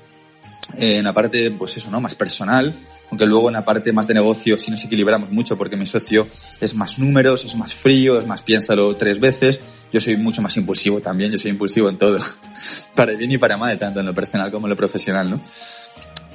eh, 0.78 0.98
en 0.98 1.04
la 1.04 1.12
parte, 1.12 1.50
pues 1.50 1.76
eso, 1.76 1.90
¿no? 1.90 2.00
Más 2.00 2.14
personal, 2.14 2.80
aunque 3.10 3.26
luego 3.26 3.48
en 3.48 3.52
la 3.52 3.64
parte 3.64 3.92
más 3.92 4.06
de 4.06 4.14
negocio 4.14 4.56
sí 4.56 4.70
nos 4.70 4.82
equilibramos 4.84 5.30
mucho 5.30 5.58
porque 5.58 5.76
mi 5.76 5.84
socio 5.84 6.26
es 6.60 6.74
más 6.74 6.98
números, 6.98 7.44
es 7.44 7.54
más 7.56 7.74
frío, 7.74 8.18
es 8.18 8.26
más 8.26 8.42
piénsalo 8.42 8.96
tres 8.96 9.20
veces. 9.20 9.60
Yo 9.92 10.00
soy 10.00 10.16
mucho 10.16 10.40
más 10.40 10.56
impulsivo 10.56 11.00
también, 11.00 11.30
yo 11.30 11.38
soy 11.38 11.50
impulsivo 11.50 11.90
en 11.90 11.98
todo, 11.98 12.18
para 12.94 13.12
bien 13.12 13.30
y 13.30 13.38
para 13.38 13.56
mal, 13.56 13.76
tanto 13.78 14.00
en 14.00 14.06
lo 14.06 14.14
personal 14.14 14.50
como 14.50 14.66
en 14.66 14.70
lo 14.70 14.76
profesional, 14.76 15.30
¿no? 15.30 15.42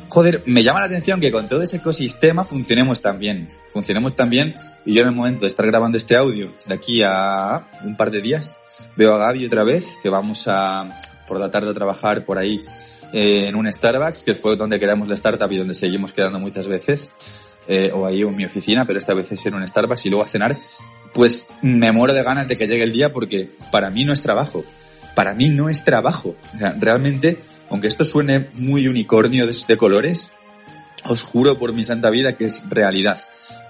Joder, 0.10 0.44
me 0.46 0.64
llama 0.64 0.80
la 0.80 0.88
atención 0.88 1.20
que 1.20 1.32
con 1.32 1.48
todo 1.48 1.62
ese 1.62 1.78
ecosistema 1.78 2.44
funcionemos 2.44 3.02
tan 3.02 3.20
bien. 3.20 3.48
Funcionemos 3.72 4.16
tan 4.16 4.30
bien 4.30 4.56
y 4.86 4.96
yo 4.96 5.04
en 5.04 5.10
el 5.10 5.16
momento 5.16 5.42
de 5.42 5.48
estar 5.48 5.66
grabando 5.66 5.98
este 5.98 6.16
audio 6.16 6.52
de 6.68 6.74
aquí 6.74 7.02
a 7.06 7.68
un 7.84 7.96
par 7.96 8.12
de 8.12 8.22
días 8.22 8.60
veo 8.96 9.14
a 9.14 9.18
Gaby 9.18 9.46
otra 9.46 9.64
vez 9.64 9.98
que 10.02 10.10
vamos 10.10 10.46
a 10.48 11.00
por 11.28 11.40
la 11.40 11.52
tarde 11.52 11.70
a 11.70 11.74
trabajar 11.74 12.24
por 12.24 12.38
ahí 12.38 12.62
eh, 13.14 13.46
en 13.48 13.56
un 13.56 13.72
Starbucks 13.72 14.24
que 14.24 14.36
fue 14.36 14.56
donde 14.56 14.80
creamos 14.80 15.08
la 15.08 15.14
startup 15.14 15.52
y 15.52 15.58
donde 15.58 15.74
seguimos 15.74 16.12
quedando 16.12 16.40
muchas 16.40 16.68
veces 16.68 17.12
eh, 17.68 17.92
o 17.94 18.06
ahí 18.06 18.22
en 18.22 18.36
mi 18.36 18.46
oficina 18.46 18.86
pero 18.86 18.98
esta 18.98 19.14
vez 19.14 19.32
es 19.32 19.46
en 19.46 19.54
un 19.54 19.68
Starbucks 19.68 20.06
y 20.06 20.10
luego 20.10 20.24
a 20.24 20.28
cenar. 20.28 20.58
Pues 21.14 21.48
me 21.62 21.92
muero 21.92 22.14
de 22.14 22.24
ganas 22.24 22.48
de 22.48 22.58
que 22.58 22.68
llegue 22.68 22.84
el 22.84 22.92
día 22.92 23.14
porque 23.14 23.52
para 23.72 23.90
mí 23.90 24.06
no 24.06 24.14
es 24.14 24.22
trabajo. 24.22 24.64
Para 25.16 25.34
mí 25.34 25.50
no 25.50 25.70
es 25.70 25.84
trabajo. 25.84 26.36
O 26.56 26.58
sea, 26.58 26.76
realmente 26.80 27.40
aunque 27.70 27.88
esto 27.88 28.06
suene 28.06 28.50
muy 28.54 28.88
unicornio 28.88 29.48
de, 29.48 29.78
colores, 29.78 30.32
os 31.06 31.24
juro 31.24 31.58
por 31.60 31.74
mi 31.74 31.84
santa 31.84 32.10
vida 32.10 32.36
que 32.36 32.46
es 32.46 32.64
realidad. 32.70 33.20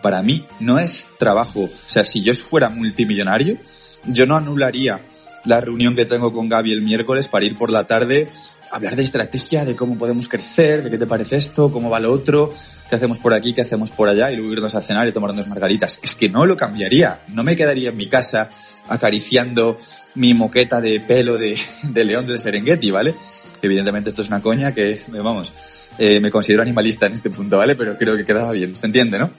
Para 0.01 0.21
mí 0.21 0.45
no 0.59 0.79
es 0.79 1.07
trabajo. 1.17 1.65
O 1.65 1.69
sea, 1.89 2.03
si 2.03 2.21
yo 2.23 2.33
fuera 2.33 2.69
multimillonario, 2.69 3.57
yo 4.05 4.25
no 4.25 4.35
anularía 4.35 5.05
la 5.45 5.61
reunión 5.61 5.95
que 5.95 6.05
tengo 6.05 6.31
con 6.33 6.49
Gaby 6.49 6.71
el 6.71 6.81
miércoles 6.81 7.27
para 7.27 7.45
ir 7.45 7.57
por 7.57 7.69
la 7.69 7.85
tarde 7.87 8.29
hablar 8.71 8.95
de 8.95 9.03
estrategia, 9.03 9.65
de 9.65 9.75
cómo 9.75 9.97
podemos 9.97 10.27
crecer, 10.27 10.83
de 10.83 10.89
qué 10.89 10.97
te 10.97 11.07
parece 11.07 11.35
esto, 11.35 11.71
cómo 11.71 11.89
va 11.89 11.99
lo 11.99 12.11
otro, 12.11 12.53
qué 12.89 12.95
hacemos 12.95 13.19
por 13.19 13.33
aquí, 13.33 13.53
qué 13.53 13.61
hacemos 13.61 13.91
por 13.91 14.07
allá 14.07 14.31
y 14.31 14.35
luego 14.35 14.53
irnos 14.53 14.75
a 14.75 14.81
cenar 14.81 15.07
y 15.07 15.11
tomar 15.11 15.31
unas 15.31 15.47
margaritas. 15.47 15.99
Es 16.01 16.15
que 16.15 16.29
no 16.29 16.45
lo 16.45 16.57
cambiaría. 16.57 17.23
No 17.29 17.43
me 17.43 17.55
quedaría 17.55 17.89
en 17.89 17.97
mi 17.97 18.07
casa 18.07 18.49
acariciando 18.87 19.77
mi 20.15 20.33
moqueta 20.33 20.81
de 20.81 20.99
pelo 20.99 21.37
de, 21.37 21.57
de 21.83 22.05
león 22.05 22.27
del 22.27 22.39
Serengeti, 22.39 22.91
¿vale? 22.91 23.15
Evidentemente 23.61 24.09
esto 24.09 24.21
es 24.21 24.27
una 24.27 24.41
coña 24.41 24.73
que, 24.73 25.01
vamos, 25.07 25.51
eh, 25.97 26.19
me 26.19 26.31
considero 26.31 26.61
animalista 26.61 27.05
en 27.05 27.13
este 27.13 27.29
punto, 27.29 27.57
¿vale? 27.57 27.75
Pero 27.75 27.97
creo 27.97 28.15
que 28.15 28.25
quedaba 28.25 28.51
bien, 28.51 28.75
¿se 28.75 28.85
entiende, 28.85 29.19
no? 29.19 29.31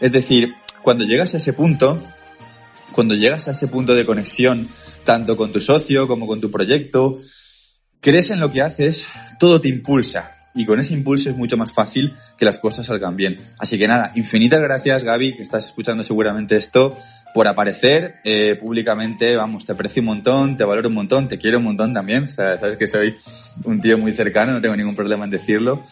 Es 0.00 0.12
decir, 0.12 0.54
cuando 0.82 1.04
llegas 1.04 1.34
a 1.34 1.36
ese 1.36 1.52
punto, 1.52 2.02
cuando 2.92 3.14
llegas 3.14 3.48
a 3.48 3.52
ese 3.52 3.68
punto 3.68 3.94
de 3.94 4.06
conexión, 4.06 4.68
tanto 5.04 5.36
con 5.36 5.52
tu 5.52 5.60
socio 5.60 6.06
como 6.06 6.26
con 6.26 6.40
tu 6.40 6.50
proyecto, 6.50 7.18
crees 8.00 8.30
en 8.30 8.40
lo 8.40 8.52
que 8.52 8.62
haces, 8.62 9.08
todo 9.38 9.60
te 9.60 9.68
impulsa. 9.68 10.36
Y 10.54 10.66
con 10.66 10.78
ese 10.78 10.92
impulso 10.92 11.30
es 11.30 11.36
mucho 11.36 11.56
más 11.56 11.72
fácil 11.72 12.12
que 12.36 12.44
las 12.44 12.58
cosas 12.58 12.86
salgan 12.86 13.16
bien. 13.16 13.38
Así 13.58 13.78
que 13.78 13.88
nada, 13.88 14.12
infinitas 14.14 14.60
gracias 14.60 15.02
Gaby, 15.02 15.34
que 15.34 15.42
estás 15.42 15.66
escuchando 15.66 16.04
seguramente 16.04 16.56
esto, 16.56 16.94
por 17.32 17.48
aparecer 17.48 18.16
eh, 18.24 18.56
públicamente. 18.60 19.34
Vamos, 19.36 19.64
te 19.64 19.72
aprecio 19.72 20.02
un 20.02 20.06
montón, 20.06 20.56
te 20.58 20.64
valoro 20.64 20.88
un 20.88 20.94
montón, 20.94 21.26
te 21.26 21.38
quiero 21.38 21.56
un 21.56 21.64
montón 21.64 21.94
también. 21.94 22.28
Sabes 22.28 22.76
que 22.76 22.86
soy 22.86 23.16
un 23.64 23.80
tío 23.80 23.96
muy 23.96 24.12
cercano, 24.12 24.52
no 24.52 24.60
tengo 24.60 24.76
ningún 24.76 24.94
problema 24.94 25.24
en 25.24 25.30
decirlo. 25.30 25.82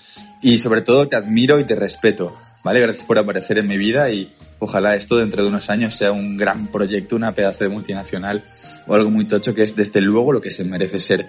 Y 0.43 0.59
sobre 0.59 0.83
todo 0.83 1.09
te 1.09 1.17
admiro 1.17 1.59
y 1.59 1.65
te 1.65 1.75
respeto. 1.75 2.37
¿Vale? 2.63 2.81
Gracias 2.81 3.05
por 3.05 3.19
aparecer 3.19 3.59
en 3.59 3.67
mi 3.67 3.79
vida 3.79 4.11
y 4.11 4.33
ojalá 4.59 4.97
esto 4.97 5.17
dentro 5.17 5.43
de 5.43 5.49
unos 5.49 5.71
años 5.71 5.95
sea 5.95 6.13
un 6.13 6.37
gran 6.37 6.71
proyecto, 6.71 7.17
una 7.17 7.35
pedazo 7.35 7.65
de 7.65 7.71
multinacional 7.71 8.45
o 8.87 8.95
algo 8.95 9.11
muy 9.11 9.25
tocho 9.25 9.55
que 9.55 9.63
es 9.63 9.77
desde 9.77 10.01
luego 10.01 10.33
lo 10.33 10.41
que 10.41 10.51
se 10.51 10.65
merece 10.65 10.99
ser. 10.99 11.29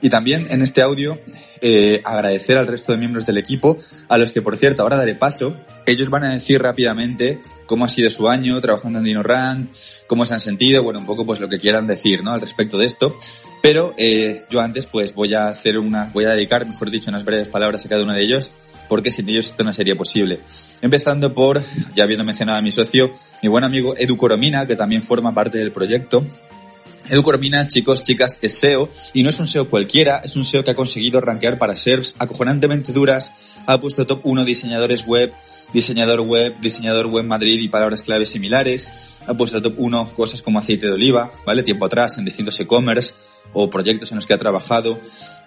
Y 0.00 0.08
también 0.08 0.48
en 0.50 0.62
este 0.62 0.82
audio 0.82 1.20
eh, 1.60 2.02
agradecer 2.04 2.58
al 2.58 2.66
resto 2.66 2.90
de 2.90 2.98
miembros 2.98 3.24
del 3.24 3.38
equipo, 3.38 3.76
a 4.08 4.18
los 4.18 4.32
que 4.32 4.42
por 4.42 4.56
cierto 4.56 4.82
ahora 4.82 4.96
daré 4.96 5.14
paso. 5.14 5.56
Ellos 5.86 6.10
van 6.10 6.24
a 6.24 6.32
decir 6.32 6.60
rápidamente 6.60 7.40
cómo 7.72 7.86
ha 7.86 7.88
sido 7.88 8.10
su 8.10 8.28
año 8.28 8.60
trabajando 8.60 8.98
en 8.98 9.06
DinoRank, 9.06 9.70
cómo 10.06 10.26
se 10.26 10.34
han 10.34 10.40
sentido, 10.40 10.82
bueno, 10.82 10.98
un 10.98 11.06
poco 11.06 11.24
pues 11.24 11.40
lo 11.40 11.48
que 11.48 11.58
quieran 11.58 11.86
decir, 11.86 12.22
¿no? 12.22 12.32
Al 12.32 12.42
respecto 12.42 12.76
de 12.76 12.84
esto. 12.84 13.16
Pero 13.62 13.94
eh, 13.96 14.42
yo 14.50 14.60
antes 14.60 14.86
pues 14.86 15.14
voy 15.14 15.32
a 15.32 15.48
hacer 15.48 15.78
una, 15.78 16.10
voy 16.12 16.26
a 16.26 16.32
dedicar, 16.32 16.68
mejor 16.68 16.90
dicho, 16.90 17.08
unas 17.08 17.24
breves 17.24 17.48
palabras 17.48 17.86
a 17.86 17.88
cada 17.88 18.02
uno 18.02 18.12
de 18.12 18.20
ellos 18.20 18.52
porque 18.90 19.10
sin 19.10 19.26
ellos 19.30 19.46
esto 19.46 19.64
no 19.64 19.72
sería 19.72 19.96
posible. 19.96 20.40
Empezando 20.82 21.32
por, 21.32 21.62
ya 21.94 22.04
habiendo 22.04 22.26
mencionado 22.26 22.58
a 22.58 22.60
mi 22.60 22.70
socio, 22.70 23.10
mi 23.42 23.48
buen 23.48 23.64
amigo 23.64 23.94
Edu 23.96 24.18
Coromina, 24.18 24.66
que 24.66 24.76
también 24.76 25.00
forma 25.00 25.32
parte 25.32 25.56
del 25.56 25.72
proyecto. 25.72 26.26
Edu 27.08 27.22
Coromina, 27.22 27.66
chicos, 27.66 28.04
chicas, 28.04 28.38
es 28.42 28.58
SEO 28.58 28.88
y 29.12 29.22
no 29.22 29.30
es 29.30 29.40
un 29.40 29.46
SEO 29.46 29.68
cualquiera, 29.68 30.20
es 30.24 30.36
un 30.36 30.44
SEO 30.44 30.64
que 30.64 30.70
ha 30.70 30.74
conseguido 30.74 31.20
rankear 31.20 31.58
para 31.58 31.76
SERPs 31.76 32.14
acojonantemente 32.18 32.92
duras, 32.92 33.32
ha 33.66 33.80
puesto 33.80 34.06
top 34.06 34.20
1 34.22 34.44
diseñadores 34.44 35.04
web, 35.06 35.32
diseñador 35.72 36.20
web, 36.20 36.54
diseñador 36.60 37.06
web 37.06 37.24
Madrid 37.24 37.60
y 37.60 37.68
palabras 37.68 38.02
claves 38.02 38.30
similares, 38.30 38.92
ha 39.26 39.34
puesto 39.34 39.60
top 39.60 39.74
1 39.78 40.12
cosas 40.14 40.42
como 40.42 40.60
aceite 40.60 40.86
de 40.86 40.92
oliva, 40.92 41.32
¿vale? 41.44 41.62
Tiempo 41.62 41.86
atrás 41.86 42.18
en 42.18 42.24
distintos 42.24 42.58
e-commerce 42.60 43.14
o 43.52 43.68
proyectos 43.68 44.12
en 44.12 44.16
los 44.16 44.26
que 44.26 44.34
ha 44.34 44.38
trabajado 44.38 45.00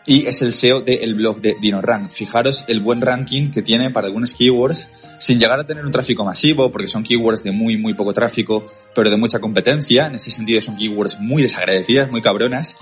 y 0.05 0.27
es 0.27 0.41
el 0.41 0.53
SEO 0.53 0.81
del 0.81 1.15
blog 1.15 1.41
de 1.41 1.55
DinoRank. 1.59 2.11
Fijaros 2.11 2.65
el 2.67 2.79
buen 2.79 3.01
ranking 3.01 3.49
que 3.49 3.61
tiene 3.61 3.89
para 3.89 4.07
algunos 4.07 4.35
keywords, 4.35 4.89
sin 5.19 5.39
llegar 5.39 5.59
a 5.59 5.65
tener 5.65 5.85
un 5.85 5.91
tráfico 5.91 6.23
masivo, 6.23 6.71
porque 6.71 6.87
son 6.87 7.03
keywords 7.03 7.43
de 7.43 7.51
muy, 7.51 7.77
muy 7.77 7.93
poco 7.95 8.13
tráfico, 8.13 8.65
pero 8.93 9.09
de 9.09 9.17
mucha 9.17 9.39
competencia. 9.39 10.05
En 10.05 10.15
ese 10.15 10.29
sentido 10.29 10.61
son 10.61 10.77
keywords 10.77 11.19
muy 11.19 11.41
desagradecidas, 11.41 12.11
muy 12.11 12.21
cabronas. 12.21 12.75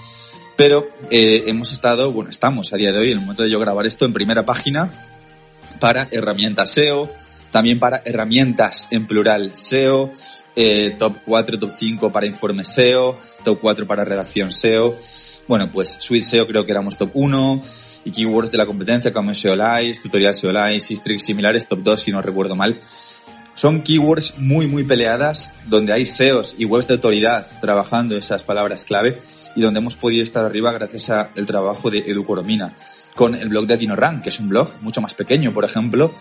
Pero 0.58 0.88
eh, 1.10 1.46
hemos 1.48 1.72
estado, 1.72 2.12
bueno, 2.12 2.30
estamos 2.30 2.74
a 2.74 2.78
día 2.78 2.92
de 2.92 3.00
hoy, 3.00 3.08
en 3.08 3.14
el 3.14 3.22
momento 3.22 3.44
de 3.44 3.50
yo 3.50 3.60
grabar 3.60 3.86
esto, 3.86 4.06
en 4.06 4.14
primera 4.14 4.46
página 4.46 5.10
para 5.80 6.08
herramientas 6.12 6.70
SEO, 6.72 7.12
también 7.52 7.80
para 7.80 8.02
herramientas 8.06 8.88
en 8.92 9.08
plural 9.08 9.52
SEO, 9.56 10.12
eh, 10.56 10.96
top 11.00 11.18
4, 11.26 11.58
top 11.58 11.72
5 11.72 12.12
para 12.12 12.26
informe 12.26 12.66
SEO, 12.66 13.18
top 13.44 13.60
4 13.62 13.88
para 13.88 14.06
redacción 14.06 14.52
SEO. 14.52 14.96
Bueno, 15.48 15.70
pues 15.72 15.98
Suite 16.00 16.26
SEO 16.26 16.48
creo 16.48 16.66
que 16.66 16.72
éramos 16.72 16.98
top 16.98 17.12
1 17.14 17.62
y 18.06 18.12
keywords 18.12 18.52
de 18.52 18.58
la 18.58 18.66
competencia 18.66 19.12
como 19.12 19.34
SEO 19.34 19.56
Live, 19.56 20.00
tutorial 20.02 20.34
SEO 20.34 20.54
Live, 20.54 20.80
Sistrix 20.80 21.24
similares, 21.24 21.68
top 21.68 21.80
2 21.84 22.02
si 22.02 22.12
no 22.12 22.22
recuerdo 22.22 22.56
mal. 22.56 22.80
Son 23.56 23.84
keywords 23.84 24.36
muy, 24.38 24.68
muy 24.68 24.84
peleadas, 24.84 25.52
donde 25.68 25.94
hay 25.94 26.06
SEOs 26.06 26.56
y 26.58 26.66
webs 26.66 26.88
de 26.88 26.96
autoridad 26.96 27.46
trabajando 27.62 28.18
esas 28.18 28.44
palabras 28.44 28.84
clave 28.84 29.20
y 29.56 29.62
donde 29.62 29.80
hemos 29.80 29.96
podido 29.96 30.24
estar 30.24 30.44
arriba 30.44 30.72
gracias 30.72 31.10
al 31.12 31.46
trabajo 31.46 31.92
de 31.92 32.00
Edu 32.00 32.26
Coromina 32.26 32.74
con 33.14 33.36
el 33.36 33.50
blog 33.50 33.68
de 33.68 33.78
DinoRank, 33.78 34.24
que 34.24 34.30
es 34.30 34.40
un 34.40 34.50
blog 34.50 34.72
mucho 34.82 35.02
más 35.02 35.14
pequeño, 35.14 35.54
por 35.54 35.66
ejemplo, 35.66 36.14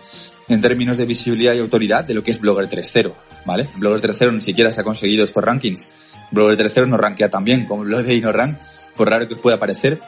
en 0.47 0.61
términos 0.61 0.97
de 0.97 1.07
visibilidad 1.07 1.55
y 1.55 1.59
autoridad 1.59 2.03
de 2.03 2.13
lo 2.13 2.21
que 2.21 2.29
es 2.29 2.39
Blogger 2.39 2.69
3.0, 2.69 3.15
¿vale? 3.45 3.67
Blogger 3.77 4.11
3.0 4.11 4.33
ni 4.35 4.41
siquiera 4.41 4.71
se 4.71 4.81
ha 4.81 4.83
conseguido 4.83 5.25
estos 5.25 5.43
rankings. 5.43 5.89
Blogger 6.33 6.57
3.0 6.57 6.87
no 6.87 6.97
rankea 6.97 7.29
tan 7.29 7.45
bien 7.45 7.65
como 7.65 7.83
el 7.83 7.87
blog 7.87 8.03
de 8.03 8.13
DinoRank, 8.13 8.59
por 8.97 9.09
raro 9.09 9.27
que 9.27 9.35
os 9.35 9.39
pueda 9.39 9.57
parecer, 9.57 10.01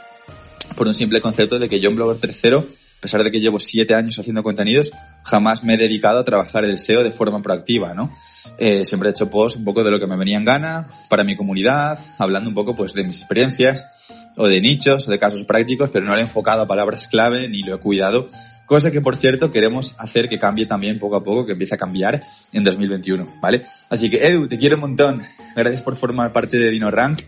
por 0.75 0.87
un 0.87 0.93
simple 0.93 1.21
concepto 1.21 1.59
de 1.59 1.69
que 1.69 1.79
yo 1.79 1.89
en 1.89 1.95
Blogger 1.95 2.19
3.0 2.19 2.65
a 2.97 3.01
pesar 3.01 3.23
de 3.23 3.31
que 3.31 3.39
llevo 3.39 3.59
siete 3.59 3.93
años 3.93 4.17
haciendo 4.17 4.41
contenidos, 4.41 4.91
jamás 5.23 5.63
me 5.63 5.75
he 5.75 5.77
dedicado 5.77 6.19
a 6.19 6.23
trabajar 6.23 6.63
el 6.63 6.77
SEO 6.77 7.03
de 7.03 7.11
forma 7.11 7.41
proactiva, 7.41 7.93
¿no? 7.93 8.11
Eh, 8.57 8.83
siempre 8.85 9.09
he 9.09 9.11
hecho 9.11 9.29
posts 9.29 9.59
un 9.59 9.65
poco 9.65 9.83
de 9.83 9.91
lo 9.91 9.99
que 9.99 10.07
me 10.07 10.15
venía 10.15 10.37
en 10.37 10.45
gana 10.45 10.87
para 11.09 11.23
mi 11.23 11.35
comunidad, 11.35 11.99
hablando 12.17 12.49
un 12.49 12.55
poco 12.55 12.73
pues 12.73 12.93
de 12.93 13.03
mis 13.03 13.17
experiencias 13.17 14.31
o 14.37 14.47
de 14.47 14.59
nichos 14.59 15.07
o 15.07 15.11
de 15.11 15.19
casos 15.19 15.43
prácticos, 15.43 15.89
pero 15.91 16.05
no 16.05 16.13
lo 16.13 16.19
he 16.19 16.23
enfocado 16.23 16.63
a 16.63 16.67
palabras 16.67 17.07
clave 17.07 17.47
ni 17.47 17.61
lo 17.61 17.75
he 17.75 17.79
cuidado. 17.79 18.27
Cosa 18.65 18.91
que, 18.91 19.01
por 19.01 19.15
cierto, 19.15 19.51
queremos 19.51 19.95
hacer 19.99 20.27
que 20.27 20.39
cambie 20.39 20.65
también 20.65 20.97
poco 20.99 21.15
a 21.15 21.23
poco, 21.23 21.45
que 21.45 21.51
empiece 21.51 21.75
a 21.75 21.77
cambiar 21.77 22.23
en 22.51 22.63
2021, 22.63 23.27
¿vale? 23.41 23.63
Así 23.89 24.09
que, 24.09 24.25
Edu, 24.27 24.47
te 24.47 24.57
quiero 24.57 24.75
un 24.75 24.81
montón. 24.81 25.21
Gracias 25.55 25.83
por 25.83 25.95
formar 25.95 26.33
parte 26.33 26.57
de 26.57 26.71
DinoRank, 26.71 27.21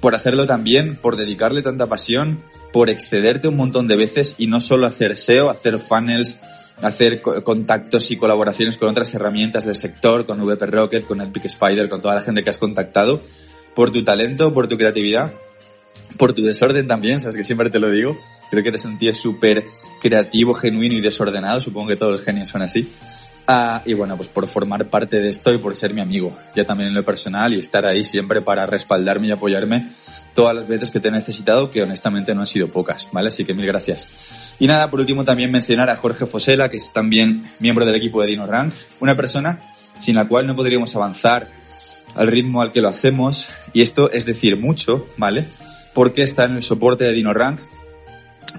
por 0.00 0.14
hacerlo 0.14 0.46
también, 0.46 0.96
por 0.96 1.16
dedicarle 1.16 1.62
tanta 1.62 1.86
pasión 1.86 2.42
por 2.76 2.90
excederte 2.90 3.48
un 3.48 3.56
montón 3.56 3.88
de 3.88 3.96
veces 3.96 4.34
y 4.36 4.48
no 4.48 4.60
solo 4.60 4.86
hacer 4.86 5.16
SEO, 5.16 5.48
hacer 5.48 5.78
funnels, 5.78 6.38
hacer 6.82 7.22
contactos 7.22 8.10
y 8.10 8.18
colaboraciones 8.18 8.76
con 8.76 8.90
otras 8.90 9.14
herramientas 9.14 9.64
del 9.64 9.74
sector, 9.74 10.26
con 10.26 10.44
VP 10.44 10.66
Rocket, 10.66 11.06
con 11.06 11.22
Epic 11.22 11.46
Spider, 11.46 11.88
con 11.88 12.02
toda 12.02 12.14
la 12.14 12.20
gente 12.20 12.44
que 12.44 12.50
has 12.50 12.58
contactado, 12.58 13.22
por 13.74 13.90
tu 13.92 14.04
talento, 14.04 14.52
por 14.52 14.68
tu 14.68 14.76
creatividad, 14.76 15.32
por 16.18 16.32
tu 16.32 16.42
desorden 16.42 16.88
también, 16.88 17.20
sabes 17.20 17.36
que 17.36 17.44
siempre 17.44 17.70
te 17.70 17.78
lo 17.78 17.90
digo. 17.90 18.18
Creo 18.50 18.62
que 18.62 18.70
eres 18.70 18.84
un 18.84 18.98
tío 18.98 19.12
súper 19.14 19.66
creativo, 20.00 20.54
genuino 20.54 20.94
y 20.94 21.00
desordenado, 21.00 21.60
supongo 21.60 21.88
que 21.88 21.96
todos 21.96 22.12
los 22.12 22.22
genios 22.22 22.50
son 22.50 22.62
así. 22.62 22.92
Ah, 23.48 23.82
y 23.84 23.94
bueno, 23.94 24.16
pues 24.16 24.28
por 24.28 24.48
formar 24.48 24.90
parte 24.90 25.20
de 25.20 25.30
esto 25.30 25.54
y 25.54 25.58
por 25.58 25.76
ser 25.76 25.94
mi 25.94 26.00
amigo, 26.00 26.36
ya 26.56 26.64
también 26.64 26.88
en 26.88 26.94
lo 26.94 27.04
personal 27.04 27.54
y 27.54 27.60
estar 27.60 27.86
ahí 27.86 28.02
siempre 28.02 28.42
para 28.42 28.66
respaldarme 28.66 29.28
y 29.28 29.30
apoyarme 29.30 29.88
todas 30.34 30.52
las 30.52 30.66
veces 30.66 30.90
que 30.90 30.98
te 30.98 31.08
he 31.08 31.12
necesitado, 31.12 31.70
que 31.70 31.80
honestamente 31.82 32.34
no 32.34 32.40
han 32.40 32.46
sido 32.46 32.72
pocas, 32.72 33.08
¿vale? 33.12 33.28
Así 33.28 33.44
que 33.44 33.54
mil 33.54 33.66
gracias. 33.66 34.08
Y 34.58 34.66
nada, 34.66 34.90
por 34.90 34.98
último 34.98 35.22
también 35.22 35.52
mencionar 35.52 35.90
a 35.90 35.96
Jorge 35.96 36.26
Fosela, 36.26 36.68
que 36.70 36.76
es 36.76 36.92
también 36.92 37.40
miembro 37.60 37.86
del 37.86 37.94
equipo 37.94 38.20
de 38.20 38.28
DinoRank, 38.28 38.74
una 38.98 39.14
persona 39.14 39.60
sin 40.00 40.16
la 40.16 40.26
cual 40.26 40.48
no 40.48 40.56
podríamos 40.56 40.96
avanzar 40.96 41.48
al 42.16 42.26
ritmo 42.26 42.62
al 42.62 42.72
que 42.72 42.80
lo 42.80 42.88
hacemos, 42.88 43.48
y 43.72 43.82
esto 43.82 44.10
es 44.10 44.24
decir 44.24 44.58
mucho, 44.58 45.06
¿vale? 45.18 45.46
Porque 45.96 46.22
está 46.22 46.44
en 46.44 46.56
el 46.56 46.62
soporte 46.62 47.04
de 47.04 47.14
DinoRank, 47.14 47.58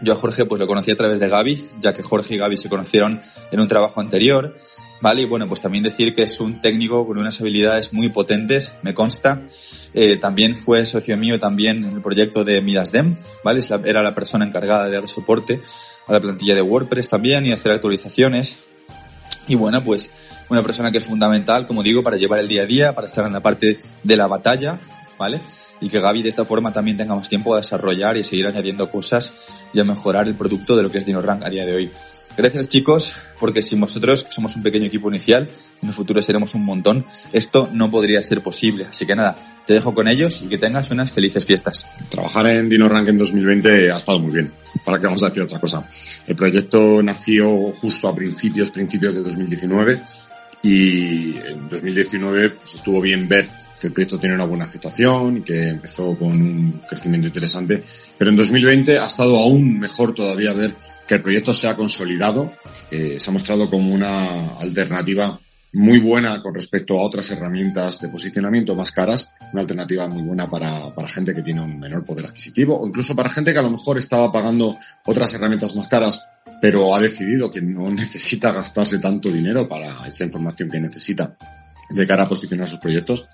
yo 0.02 0.14
a 0.14 0.16
Jorge 0.16 0.46
pues 0.46 0.58
lo 0.58 0.66
conocí 0.66 0.90
a 0.90 0.96
través 0.96 1.20
de 1.20 1.30
Gaby, 1.30 1.68
ya 1.80 1.94
que 1.94 2.02
Jorge 2.02 2.34
y 2.34 2.38
Gaby 2.40 2.58
se 2.58 2.68
conocieron 2.68 3.22
en 3.52 3.60
un 3.60 3.68
trabajo 3.68 4.02
anterior, 4.02 4.56
¿vale? 5.02 5.22
Y 5.22 5.26
bueno, 5.26 5.48
pues 5.48 5.62
también 5.62 5.84
decir 5.84 6.16
que 6.16 6.24
es 6.24 6.40
un 6.40 6.62
técnico 6.62 7.06
con 7.06 7.20
unas 7.20 7.40
habilidades 7.40 7.94
muy 7.94 8.10
potentes, 8.10 8.74
me 8.82 8.96
consta. 8.96 9.44
Eh, 9.94 10.18
también 10.18 10.58
fue 10.58 10.84
socio 10.88 11.16
mío 11.16 11.40
también 11.40 11.86
en 11.86 11.94
el 11.94 12.02
proyecto 12.02 12.44
de 12.44 12.60
Midasdem, 12.60 13.16
¿vale? 13.44 13.62
Era 13.86 14.02
la 14.02 14.16
persona 14.16 14.44
encargada 14.44 14.86
de 14.86 14.96
dar 14.96 15.08
soporte 15.08 15.62
a 16.08 16.14
la 16.14 16.20
plantilla 16.20 16.56
de 16.56 16.64
WordPress 16.64 17.08
también 17.08 17.46
y 17.46 17.52
hacer 17.52 17.72
actualizaciones. 17.72 18.70
Y 19.48 19.54
bueno, 19.54 19.84
pues 19.84 20.10
una 20.50 20.64
persona 20.64 20.92
que 20.92 20.98
es 20.98 21.06
fundamental, 21.06 21.68
como 21.68 21.84
digo, 21.84 22.02
para 22.02 22.18
llevar 22.18 22.40
el 22.40 22.48
día 22.48 22.64
a 22.64 22.66
día, 22.66 22.96
para 22.96 23.06
estar 23.06 23.26
en 23.28 23.34
la 23.34 23.42
parte 23.42 23.80
de 24.04 24.18
la 24.18 24.26
batalla, 24.28 24.80
¿vale? 25.18 25.42
Y 25.82 25.90
que 25.90 26.00
Gaby 26.00 26.24
de 26.24 26.30
esta 26.30 26.46
forma 26.46 26.74
también 26.74 26.98
tenga 26.98 27.16
más 27.16 27.30
tiempo 27.30 27.54
a 27.54 27.58
desarrollar 27.58 28.18
y 28.18 28.24
seguir 28.24 28.48
añadiendo 28.48 28.90
cosas 28.90 29.36
y 29.74 29.80
a 29.80 29.84
mejorar 29.84 30.28
el 30.28 30.36
producto 30.36 30.76
de 30.76 30.84
lo 30.84 30.92
que 30.92 30.98
es 30.98 31.06
DinoRank 31.06 31.44
a 31.44 31.50
día 31.50 31.66
de 31.66 31.76
hoy. 31.76 31.92
Gracias 32.38 32.68
chicos, 32.68 33.16
porque 33.40 33.64
sin 33.64 33.82
vosotros 33.82 34.28
somos 34.30 34.56
un 34.56 34.62
pequeño 34.62 34.86
equipo 34.86 35.10
inicial, 35.10 35.50
en 35.82 35.90
el 35.90 35.94
futuro 35.94 36.22
seremos 36.22 36.54
un 36.54 36.66
montón, 36.66 37.04
esto 37.34 37.68
no 37.74 37.90
podría 37.90 38.22
ser 38.22 38.44
posible. 38.44 38.86
Así 38.86 39.08
que 39.08 39.16
nada, 39.16 39.36
te 39.66 39.74
dejo 39.74 39.96
con 39.96 40.08
ellos 40.08 40.44
y 40.44 40.48
que 40.48 40.60
tengas 40.60 40.92
unas 40.92 41.12
felices 41.12 41.46
fiestas. 41.46 41.88
Trabajar 42.10 42.46
en 42.46 42.70
DinoRank 42.70 43.08
en 43.08 43.18
2020 43.18 43.92
ha 43.92 43.98
estado 43.98 44.20
muy 44.20 44.34
bien, 44.34 44.54
para 44.86 45.00
que 45.00 45.08
vamos 45.08 45.24
a 45.24 45.30
decir 45.30 45.42
otra 45.42 45.60
cosa. 45.60 45.90
El 46.28 46.36
proyecto 46.36 47.02
nació 47.02 47.74
justo 47.74 48.08
a 48.08 48.16
principios, 48.16 48.70
principios 48.70 49.16
de 49.16 49.24
2019 49.24 50.04
y 50.62 51.38
en 51.38 51.70
2019 51.70 52.52
pues, 52.52 52.76
estuvo 52.76 53.02
bien 53.02 53.28
ver 53.28 53.50
que 53.80 53.88
el 53.88 53.94
proyecto 53.94 54.20
tiene 54.20 54.36
una 54.36 54.46
buena 54.46 54.66
aceptación 54.66 55.44
que 55.44 55.70
empezó 55.70 56.18
con 56.18 56.32
un 56.32 56.82
crecimiento 56.88 57.28
interesante. 57.28 57.84
Pero 58.18 58.32
en 58.32 58.38
2020 58.38 59.00
ha 59.00 59.06
estado 59.06 59.38
aún 59.38 59.80
mejor 59.80 60.14
todavía 60.14 60.54
ver 60.54 60.76
que 61.08 61.16
el 61.16 61.22
proyecto 61.22 61.54
se 61.54 61.68
ha 61.68 61.76
consolidado, 61.76 62.54
eh, 62.92 63.18
se 63.20 63.30
ha 63.30 63.34
mostrado 63.34 63.70
como 63.70 63.94
una 63.94 64.58
alternativa 64.60 65.40
muy 65.74 66.00
buena 66.00 66.42
con 66.42 66.56
respecto 66.56 66.98
a 66.98 67.04
otras 67.04 67.30
herramientas 67.30 68.00
de 68.00 68.08
posicionamiento 68.08 68.74
más 68.76 68.92
caras, 68.92 69.32
una 69.54 69.62
alternativa 69.62 70.08
muy 70.08 70.24
buena 70.24 70.50
para, 70.50 70.94
para 70.94 71.08
gente 71.08 71.36
que 71.36 71.44
tiene 71.44 71.62
un 71.62 71.78
menor 71.78 72.06
poder 72.06 72.26
adquisitivo 72.26 72.80
o 72.80 72.88
incluso 72.88 73.16
para 73.16 73.30
gente 73.30 73.54
que 73.54 73.60
a 73.60 73.64
lo 73.64 73.70
mejor 73.70 73.98
estaba 73.98 74.32
pagando 74.32 74.78
otras 75.06 75.34
herramientas 75.34 75.76
más 75.76 75.88
caras 75.88 76.22
pero 76.62 76.96
ha 76.96 77.00
decidido 77.00 77.52
que 77.52 77.62
no 77.62 77.90
necesita 77.92 78.52
gastarse 78.52 79.00
tanto 79.00 79.32
dinero 79.32 79.68
para 79.68 80.08
esa 80.08 80.24
información 80.24 80.70
que 80.70 80.80
necesita 80.80 81.36
de 81.90 82.08
cara 82.08 82.24
a 82.24 82.28
posicionar 82.28 82.68
sus 82.68 82.80
proyectos. 82.80 83.28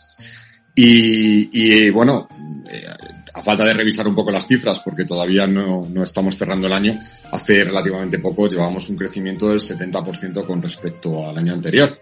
Y, 0.75 1.49
y 1.51 1.89
bueno, 1.91 2.27
eh, 2.69 2.85
a 3.33 3.41
falta 3.41 3.65
de 3.65 3.73
revisar 3.73 4.07
un 4.07 4.15
poco 4.15 4.31
las 4.31 4.47
cifras, 4.47 4.79
porque 4.79 5.05
todavía 5.05 5.47
no, 5.47 5.87
no 5.89 6.03
estamos 6.03 6.35
cerrando 6.35 6.67
el 6.67 6.73
año, 6.73 6.99
hace 7.31 7.63
relativamente 7.63 8.19
poco 8.19 8.47
llevábamos 8.47 8.89
un 8.89 8.95
crecimiento 8.95 9.49
del 9.49 9.59
70% 9.59 10.45
con 10.45 10.61
respecto 10.61 11.27
al 11.27 11.37
año 11.37 11.53
anterior. 11.53 11.99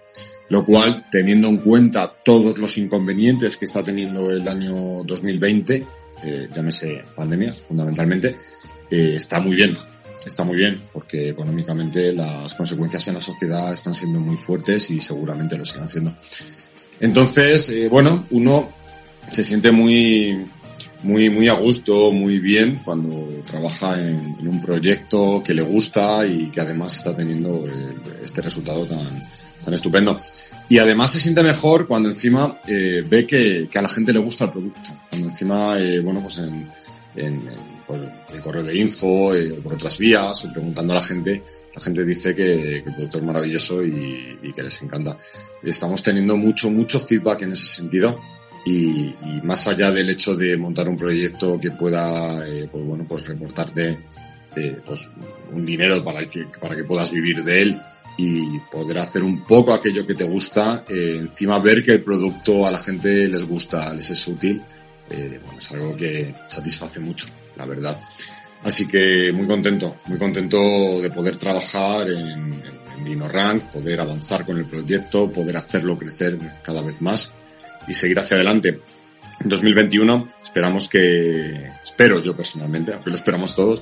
Lo 0.50 0.66
cual, 0.66 1.06
teniendo 1.10 1.48
en 1.48 1.58
cuenta 1.58 2.14
todos 2.24 2.58
los 2.58 2.78
inconvenientes 2.78 3.56
que 3.56 3.66
está 3.66 3.84
teniendo 3.84 4.30
el 4.30 4.46
año 4.48 5.04
2020, 5.04 5.86
eh, 6.24 6.50
llámese 6.54 7.06
pandemia, 7.16 7.54
fundamentalmente, 7.68 8.36
eh, 8.90 9.14
está 9.16 9.40
muy 9.40 9.56
bien 9.56 9.74
está 10.26 10.44
muy 10.44 10.58
bien, 10.58 10.82
porque 10.94 11.30
económicamente 11.30 12.14
las 12.14 12.54
consecuencias 12.56 13.08
en 13.08 13.16
la 13.16 13.22
sociedad 13.22 13.74
están 13.74 13.94
siendo 13.94 14.20
muy 14.20 14.38
fuertes 14.38 14.90
y 14.92 15.02
seguramente 15.02 15.58
lo 15.58 15.66
sigan 15.66 15.88
siendo. 15.88 16.16
Entonces, 17.00 17.70
eh, 17.70 17.88
bueno, 17.90 18.28
uno 18.30 18.72
se 19.28 19.44
siente 19.44 19.72
muy, 19.72 20.46
muy, 21.04 21.30
muy 21.30 21.48
a 21.48 21.54
gusto, 21.54 22.12
muy 22.12 22.40
bien 22.40 22.82
cuando 22.84 23.42
trabaja 23.46 24.00
en, 24.00 24.48
un 24.48 24.60
proyecto 24.60 25.42
que 25.44 25.54
le 25.54 25.64
gusta 25.64 26.26
y 26.26 26.52
que 26.52 26.62
además 26.62 26.96
está 26.96 27.16
teniendo 27.16 27.64
este 28.24 28.42
resultado 28.42 28.86
tan, 28.86 29.28
tan 29.64 29.74
estupendo. 29.74 30.20
Y 30.70 30.78
además 30.78 31.12
se 31.12 31.20
siente 31.20 31.44
mejor 31.44 31.88
cuando 31.88 32.10
encima 32.10 32.60
eh, 32.68 33.04
ve 33.08 33.26
que, 33.26 33.68
que, 33.70 33.80
a 33.80 33.82
la 33.82 33.90
gente 33.90 34.14
le 34.14 34.20
gusta 34.20 34.46
el 34.46 34.52
producto. 34.52 34.80
Cuando 35.10 35.28
encima, 35.28 35.80
eh, 35.80 36.00
bueno, 36.00 36.22
pues 36.22 36.38
en, 36.38 36.72
por 37.92 38.36
el 38.36 38.42
correo 38.42 38.64
de 38.64 38.78
info, 38.78 39.34
eh, 39.36 39.60
por 39.64 39.74
otras 39.74 39.98
vías, 39.98 40.46
o 40.46 40.52
preguntando 40.52 40.94
a 40.94 40.98
la 40.98 41.04
gente, 41.04 41.44
la 41.74 41.82
gente 41.82 42.06
dice 42.06 42.34
que, 42.34 42.78
el 42.78 42.84
producto 42.84 43.18
es 43.18 43.24
maravilloso 43.24 43.84
y, 43.84 44.40
y, 44.42 44.54
que 44.54 44.64
les 44.64 44.82
encanta. 44.82 45.18
Estamos 45.64 46.02
teniendo 46.02 46.38
mucho, 46.38 46.70
mucho 46.70 47.00
feedback 47.00 47.44
en 47.44 47.54
ese 47.54 47.66
sentido. 47.66 48.20
Y, 48.64 49.16
y 49.26 49.42
más 49.44 49.68
allá 49.68 49.92
del 49.92 50.10
hecho 50.10 50.36
de 50.36 50.56
montar 50.56 50.88
un 50.88 50.96
proyecto 50.96 51.60
que 51.60 51.72
pueda, 51.72 52.48
eh, 52.48 52.70
pues 52.72 52.86
bueno, 52.86 53.06
pues 53.08 53.26
reportarte 53.26 53.98
eh, 54.56 54.78
pues 54.86 55.10
un 55.52 55.66
dinero 55.66 56.04
para 56.04 56.28
que, 56.28 56.46
para 56.60 56.76
que 56.76 56.84
puedas 56.84 57.10
vivir 57.10 57.44
de 57.44 57.62
él 57.62 57.82
y 58.18 58.60
poder 58.72 59.00
hacer 59.00 59.24
un 59.24 59.44
poco 59.44 59.74
aquello 59.74 60.06
que 60.06 60.14
te 60.14 60.26
gusta, 60.26 60.86
eh, 60.88 61.18
encima 61.20 61.58
ver 61.60 61.84
que 61.84 61.94
el 61.94 62.04
producto 62.04 62.68
a 62.68 62.72
la 62.72 62.78
gente 62.78 63.28
les 63.28 63.48
gusta, 63.48 63.94
les 63.96 64.12
es 64.12 64.28
útil, 64.28 64.62
eh, 65.12 65.40
es 65.58 65.72
algo 65.72 65.96
que 65.96 66.34
satisface 66.48 67.00
mucho, 67.00 67.28
la 67.56 67.66
verdad. 67.66 68.00
Así 68.64 68.88
que 68.88 69.32
muy 69.34 69.48
contento, 69.48 69.98
muy 70.06 70.18
contento 70.18 71.02
de 71.02 71.10
poder 71.10 71.36
trabajar 71.38 72.10
en, 72.10 72.64
en 72.98 73.04
DinoRank, 73.04 73.72
poder 73.72 74.00
avanzar 74.02 74.46
con 74.46 74.58
el 74.58 74.66
proyecto, 74.66 75.32
poder 75.32 75.58
hacerlo 75.58 75.98
crecer 75.98 76.38
cada 76.64 76.82
vez 76.82 77.02
más 77.02 77.34
y 77.88 77.94
seguir 77.94 78.20
hacia 78.20 78.36
adelante. 78.36 78.82
En 79.40 79.50
2021 79.50 80.34
esperamos 80.44 80.88
que, 80.88 81.72
espero 81.84 82.22
yo 82.22 82.36
personalmente, 82.36 82.94
aunque 82.94 83.10
lo 83.10 83.16
esperamos 83.16 83.56
todos, 83.56 83.82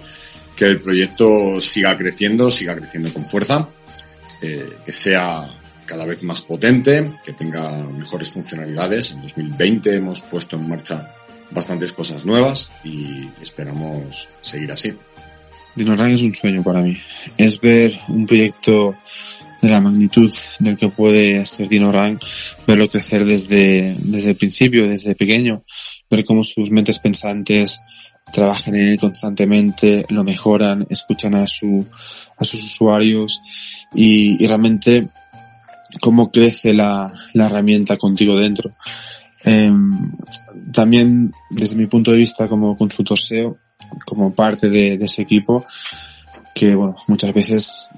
que 0.55 0.65
el 0.65 0.79
proyecto 0.79 1.59
siga 1.59 1.97
creciendo, 1.97 2.49
siga 2.49 2.75
creciendo 2.75 3.13
con 3.13 3.25
fuerza, 3.25 3.69
eh, 4.41 4.77
que 4.85 4.93
sea 4.93 5.59
cada 5.85 6.05
vez 6.05 6.23
más 6.23 6.41
potente, 6.41 7.11
que 7.25 7.33
tenga 7.33 7.89
mejores 7.89 8.29
funcionalidades. 8.31 9.11
En 9.11 9.21
2020 9.21 9.95
hemos 9.95 10.21
puesto 10.21 10.55
en 10.55 10.69
marcha 10.69 11.15
bastantes 11.51 11.93
cosas 11.93 12.25
nuevas 12.25 12.71
y 12.83 13.29
esperamos 13.41 14.29
seguir 14.41 14.71
así. 14.71 14.93
DinoRank 15.75 16.13
es 16.13 16.23
un 16.23 16.33
sueño 16.33 16.63
para 16.63 16.81
mí. 16.81 16.97
Es 17.37 17.59
ver 17.61 17.91
un 18.09 18.25
proyecto 18.25 18.95
de 19.61 19.69
la 19.69 19.81
magnitud 19.81 20.33
del 20.59 20.77
que 20.77 20.89
puede 20.89 21.45
ser 21.45 21.67
DinoRank, 21.67 22.23
verlo 22.65 22.87
crecer 22.87 23.25
desde, 23.25 23.95
desde 23.99 24.31
el 24.31 24.35
principio, 24.35 24.87
desde 24.87 25.15
pequeño, 25.15 25.63
ver 26.09 26.25
cómo 26.25 26.43
sus 26.43 26.71
mentes 26.71 26.99
pensantes 26.99 27.81
trabajan 28.31 28.75
en 28.75 28.89
él 28.89 28.99
constantemente, 28.99 30.05
lo 30.09 30.23
mejoran, 30.23 30.85
escuchan 30.89 31.35
a 31.35 31.47
su, 31.47 31.85
a 32.37 32.43
sus 32.43 32.63
usuarios 32.63 33.41
y, 33.93 34.43
y 34.43 34.47
realmente 34.47 35.09
cómo 35.99 36.31
crece 36.31 36.73
la, 36.73 37.11
la 37.33 37.45
herramienta 37.47 37.97
contigo 37.97 38.35
dentro. 38.37 38.71
Eh, 39.45 39.71
también 40.71 41.33
desde 41.49 41.75
mi 41.75 41.87
punto 41.87 42.11
de 42.11 42.17
vista 42.17 42.47
como 42.47 42.75
consultor 42.75 43.17
SEO, 43.17 43.57
como 44.05 44.33
parte 44.33 44.69
de, 44.69 44.93
ese 44.95 45.21
equipo, 45.21 45.63
que 46.53 46.75
bueno, 46.75 46.95
muchas 47.07 47.33
veces 47.33 47.89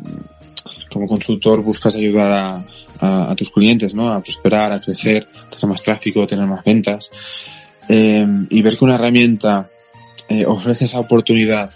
como 0.92 1.08
consultor 1.08 1.64
buscas 1.64 1.96
ayudar 1.96 2.30
a, 2.32 3.36
tus 3.36 3.50
clientes, 3.50 3.96
¿no? 3.96 4.12
A 4.12 4.22
prosperar, 4.22 4.72
a 4.72 4.80
crecer, 4.80 5.28
tener 5.50 5.68
más 5.68 5.82
tráfico, 5.82 6.28
tener 6.28 6.46
más 6.46 6.64
ventas. 6.64 7.72
Eh, 7.90 8.28
y 8.52 8.62
ver 8.62 8.78
que 8.78 8.86
una 8.86 8.94
herramienta 8.94 9.66
eh, 10.32 10.46
ofrece 10.46 10.86
esa 10.86 11.00
oportunidad 11.00 11.70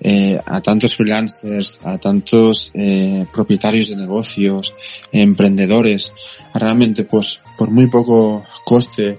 eh, 0.00 0.36
a 0.44 0.60
tantos 0.60 0.96
freelancers, 0.96 1.80
a 1.84 1.96
tantos 1.98 2.72
eh, 2.74 3.24
propietarios 3.32 3.90
de 3.90 3.96
negocios, 3.96 4.74
emprendedores, 5.12 6.12
realmente 6.52 7.04
pues 7.04 7.40
por 7.56 7.70
muy 7.70 7.86
poco 7.86 8.44
coste, 8.64 9.16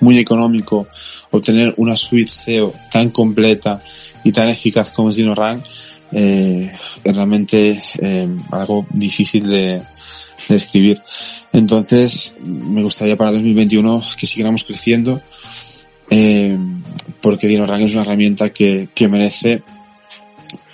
muy 0.00 0.18
económico, 0.18 0.86
obtener 1.30 1.72
una 1.78 1.96
suite 1.96 2.30
SEO 2.30 2.74
tan 2.90 3.08
completa 3.10 3.82
y 4.24 4.30
tan 4.30 4.50
eficaz 4.50 4.92
como 4.92 5.08
es 5.08 5.16
DinoRank, 5.16 5.64
eh, 6.12 6.70
es 6.70 7.00
realmente 7.04 7.80
eh, 8.00 8.28
algo 8.50 8.86
difícil 8.90 9.48
de, 9.48 9.82
de 10.48 10.54
escribir. 10.54 11.00
Entonces, 11.52 12.34
me 12.42 12.82
gustaría 12.82 13.16
para 13.16 13.32
2021 13.32 14.02
que 14.18 14.26
siguiéramos 14.26 14.64
creciendo, 14.64 15.22
eh, 16.10 16.58
porque 17.20 17.48
DinoRank 17.48 17.82
es 17.82 17.92
una 17.92 18.02
herramienta 18.02 18.50
que, 18.50 18.88
que 18.94 19.08
merece 19.08 19.62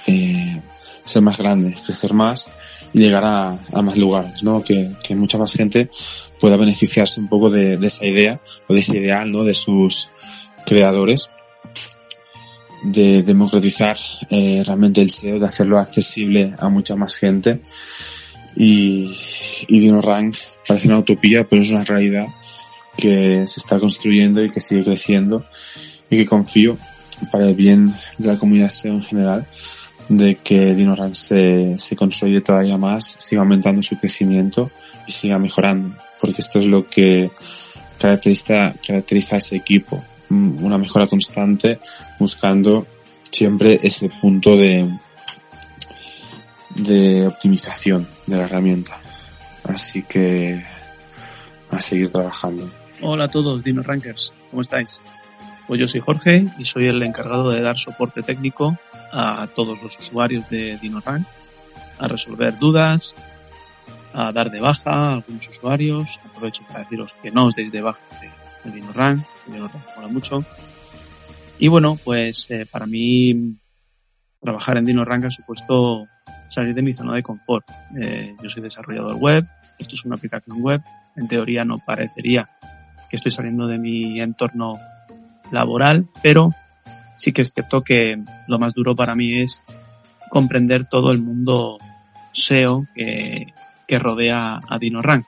eh, 0.07 0.62
ser 1.03 1.23
más 1.23 1.37
grande, 1.37 1.75
crecer 1.85 2.12
más 2.12 2.51
y 2.92 3.01
llegar 3.01 3.25
a, 3.25 3.83
más 3.83 3.97
lugares, 3.97 4.42
¿no? 4.42 4.62
Que, 4.62 4.94
que, 5.03 5.16
mucha 5.16 5.38
más 5.38 5.53
gente 5.53 5.90
pueda 6.38 6.57
beneficiarse 6.57 7.20
un 7.20 7.29
poco 7.29 7.51
de, 7.51 7.77
de, 7.77 7.87
esa 7.87 8.07
idea 8.07 8.40
o 8.68 8.75
de 8.75 8.81
ese 8.81 8.99
ideal, 8.99 9.31
¿no? 9.31 9.42
De 9.42 9.55
sus 9.55 10.11
creadores 10.64 11.31
de 12.85 13.23
democratizar 13.23 13.97
eh, 14.31 14.62
realmente 14.64 15.01
el 15.01 15.11
SEO, 15.11 15.38
de 15.38 15.47
hacerlo 15.47 15.79
accesible 15.79 16.55
a 16.59 16.68
mucha 16.68 16.97
más 16.97 17.16
gente 17.16 17.62
y, 18.57 19.11
y 19.68 19.81
DinoRank 19.81 20.37
parece 20.68 20.88
una 20.88 20.99
utopía, 20.99 21.49
pero 21.49 21.62
es 21.62 21.70
una 21.70 21.85
realidad 21.85 22.27
que 22.96 23.46
se 23.46 23.61
está 23.61 23.78
construyendo 23.78 24.42
y 24.42 24.50
que 24.50 24.61
sigue 24.61 24.85
creciendo 24.85 25.44
y 26.11 26.16
que 26.16 26.26
confío 26.26 26.78
para 27.30 27.46
el 27.46 27.54
bien 27.54 27.92
de 28.18 28.28
la 28.28 28.38
comunidad 28.38 28.68
SEO 28.68 28.94
en 28.94 29.02
general 29.02 29.48
de 30.09 30.37
que 30.37 30.74
DinoRank 30.74 31.14
se, 31.14 31.78
se 31.78 31.96
consolide 31.96 32.40
todavía 32.40 32.76
más, 32.76 33.16
siga 33.20 33.42
aumentando 33.42 33.83
su 33.83 33.98
crecimiento 33.98 34.70
y 35.07 35.12
siga 35.12 35.38
mejorando, 35.38 35.96
porque 36.20 36.42
esto 36.42 36.59
es 36.59 36.66
lo 36.66 36.87
que 36.87 37.30
caracteriza, 37.98 38.74
caracteriza 38.87 39.37
a 39.37 39.38
ese 39.38 39.57
equipo, 39.57 40.04
una 40.28 40.78
mejora 40.78 41.07
constante, 41.07 41.78
buscando 42.18 42.87
siempre 43.22 43.80
ese 43.83 44.09
punto 44.09 44.57
de, 44.57 44.90
de 46.76 47.26
optimización 47.26 48.09
de 48.26 48.37
la 48.37 48.44
herramienta. 48.44 49.00
Así 49.64 50.02
que 50.02 50.62
a 51.70 51.81
seguir 51.81 52.11
trabajando. 52.11 52.70
Hola 53.03 53.24
a 53.24 53.29
todos, 53.29 53.62
Dino 53.62 53.83
Rankers, 53.83 54.33
¿cómo 54.50 54.62
estáis? 54.62 55.03
Pues 55.66 55.81
yo 55.81 55.88
soy 55.88 56.00
Jorge 56.00 56.46
y 56.59 56.64
soy 56.64 56.87
el 56.87 57.03
encargado 57.03 57.50
de 57.50 57.62
dar 57.62 57.79
soporte 57.79 58.22
técnico 58.22 58.79
a 59.12 59.46
todos 59.55 59.81
los 59.83 59.98
usuarios 59.98 60.48
de 60.50 60.79
DinoRank, 60.81 61.27
a 61.98 62.09
resolver 62.09 62.59
dudas, 62.59 63.14
a 64.12 64.33
dar 64.33 64.50
de 64.50 64.61
baja 64.61 64.90
a 64.90 65.12
algunos 65.14 65.48
usuarios. 65.48 66.20
Aprovecho 66.24 66.64
para 66.66 66.81
deciros 66.81 67.12
que 67.22 67.31
no 67.31 67.46
os 67.46 67.55
deis 67.55 67.72
de 67.72 67.81
baja 67.81 68.00
de, 68.20 68.70
de 68.70 68.77
DinoRank, 68.77 69.24
DinoRank 69.46 69.96
mola 69.96 70.09
mucho. 70.09 70.44
Y 71.59 71.68
bueno, 71.68 71.98
pues 72.03 72.50
eh, 72.50 72.66
para 72.70 72.87
mí 72.87 73.57
trabajar 74.40 74.77
en 74.77 74.85
DinoRank 74.85 75.27
ha 75.27 75.31
supuesto 75.31 76.07
salir 76.48 76.74
de 76.74 76.83
mi 76.83 76.94
zona 76.94 77.14
de 77.14 77.22
confort. 77.22 77.66
Eh, 77.98 78.35
yo 78.42 78.48
soy 78.48 78.62
desarrollador 78.62 79.14
web, 79.14 79.46
esto 79.79 79.94
es 79.94 80.05
una 80.05 80.16
aplicación 80.16 80.61
web, 80.61 80.83
en 81.16 81.29
teoría 81.29 81.64
no 81.64 81.79
parecería 81.79 82.48
que 83.09 83.16
estoy 83.16 83.31
saliendo 83.31 83.66
de 83.66 83.79
mi 83.79 84.20
entorno 84.20 84.79
laboral, 85.50 86.07
pero 86.22 86.50
sí 87.16 87.33
que 87.33 87.42
es 87.42 87.53
cierto 87.53 87.83
que 87.83 88.22
lo 88.48 88.59
más 88.59 88.74
duro 88.74 88.94
para 88.94 89.14
mí 89.14 89.40
es 89.40 89.61
comprender 90.31 90.87
todo 90.87 91.12
el 91.12 91.18
mundo 91.18 91.79
SEO 92.33 92.87
que, 92.94 93.53
que 93.87 93.98
rodea 93.98 94.59
a 94.68 94.79
DinoRank. 94.79 95.27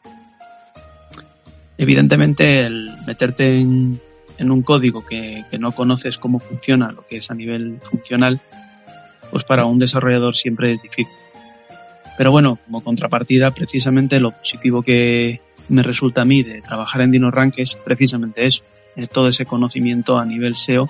Evidentemente, 1.79 2.61
el 2.61 2.91
meterte 3.07 3.49
en, 3.49 4.01
en 4.39 4.51
un 4.51 4.63
código 4.63 5.05
que, 5.05 5.45
que, 5.51 5.59
no 5.59 5.73
conoces 5.73 6.19
cómo 6.19 6.39
funciona, 6.39 6.91
lo 6.91 7.05
que 7.07 7.19
es 7.19 7.31
a 7.31 7.35
nivel 7.35 7.79
funcional, 7.81 8.41
pues 9.31 9.45
para 9.45 9.67
un 9.67 9.79
desarrollador 9.79 10.35
siempre 10.35 10.73
es 10.73 10.83
difícil. 10.83 11.15
Pero 12.17 12.31
bueno, 12.31 12.59
como 12.65 12.83
contrapartida, 12.83 13.51
precisamente 13.51 14.21
lo 14.21 14.31
positivo 14.31 14.83
que 14.83 15.41
me 15.69 15.83
resulta 15.83 16.23
a 16.23 16.25
mí 16.25 16.43
de 16.43 16.61
trabajar 16.61 17.03
en 17.03 17.11
DinoRank 17.11 17.55
es 17.59 17.75
precisamente 17.75 18.47
eso, 18.47 18.65
eh, 18.97 19.07
todo 19.07 19.29
ese 19.29 19.45
conocimiento 19.45 20.19
a 20.19 20.25
nivel 20.25 20.57
SEO 20.57 20.89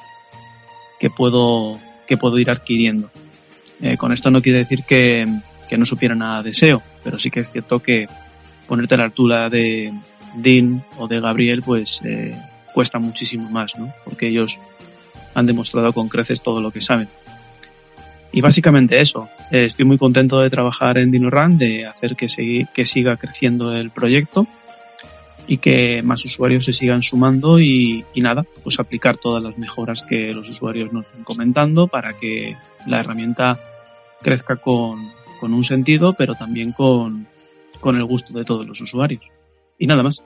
que 0.98 1.10
puedo, 1.10 1.78
que 2.06 2.16
puedo 2.16 2.38
ir 2.38 2.50
adquiriendo. 2.50 3.10
Eh, 3.80 3.96
con 3.96 4.12
esto 4.12 4.30
no 4.30 4.40
quiere 4.40 4.60
decir 4.60 4.84
que, 4.84 5.26
que 5.68 5.76
no 5.76 5.84
supiera 5.84 6.14
nada 6.14 6.42
de 6.42 6.52
SEO, 6.52 6.82
pero 7.02 7.18
sí 7.18 7.30
que 7.30 7.40
es 7.40 7.50
cierto 7.50 7.80
que 7.80 8.06
ponerte 8.66 8.94
a 8.94 8.98
la 8.98 9.04
altura 9.04 9.48
de 9.48 9.92
Dean 10.36 10.84
o 10.98 11.06
de 11.08 11.20
Gabriel, 11.20 11.62
pues 11.62 12.00
eh, 12.04 12.36
cuesta 12.74 12.98
muchísimo 12.98 13.48
más, 13.50 13.78
¿no? 13.78 13.92
Porque 14.04 14.28
ellos 14.28 14.58
han 15.34 15.46
demostrado 15.46 15.92
con 15.92 16.08
creces 16.08 16.42
todo 16.42 16.60
lo 16.60 16.70
que 16.70 16.80
saben. 16.80 17.08
Y 18.32 18.40
básicamente 18.40 19.00
eso. 19.00 19.28
Eh, 19.50 19.64
estoy 19.66 19.84
muy 19.84 19.98
contento 19.98 20.40
de 20.40 20.50
trabajar 20.50 20.98
en 20.98 21.10
DinoRun, 21.10 21.58
de 21.58 21.86
hacer 21.86 22.16
que, 22.16 22.26
que 22.72 22.84
siga 22.84 23.16
creciendo 23.16 23.74
el 23.74 23.90
proyecto 23.90 24.46
y 25.46 25.58
que 25.58 26.02
más 26.02 26.24
usuarios 26.24 26.64
se 26.64 26.72
sigan 26.72 27.02
sumando 27.02 27.60
y, 27.60 28.04
y, 28.14 28.20
nada, 28.20 28.44
pues 28.62 28.80
aplicar 28.80 29.18
todas 29.18 29.42
las 29.42 29.56
mejoras 29.58 30.02
que 30.02 30.32
los 30.32 30.48
usuarios 30.48 30.92
nos 30.92 31.06
están 31.06 31.24
comentando 31.24 31.86
para 31.86 32.14
que 32.16 32.56
la 32.86 33.00
herramienta 33.00 33.60
crezca 34.22 34.56
con, 34.56 35.12
con 35.38 35.54
un 35.54 35.64
sentido, 35.64 36.14
pero 36.14 36.34
también 36.34 36.72
con, 36.72 37.26
con 37.80 37.96
el 37.96 38.04
gusto 38.04 38.36
de 38.36 38.44
todos 38.44 38.66
los 38.66 38.80
usuarios. 38.80 39.22
Y 39.78 39.86
nada 39.86 40.02
más. 40.02 40.22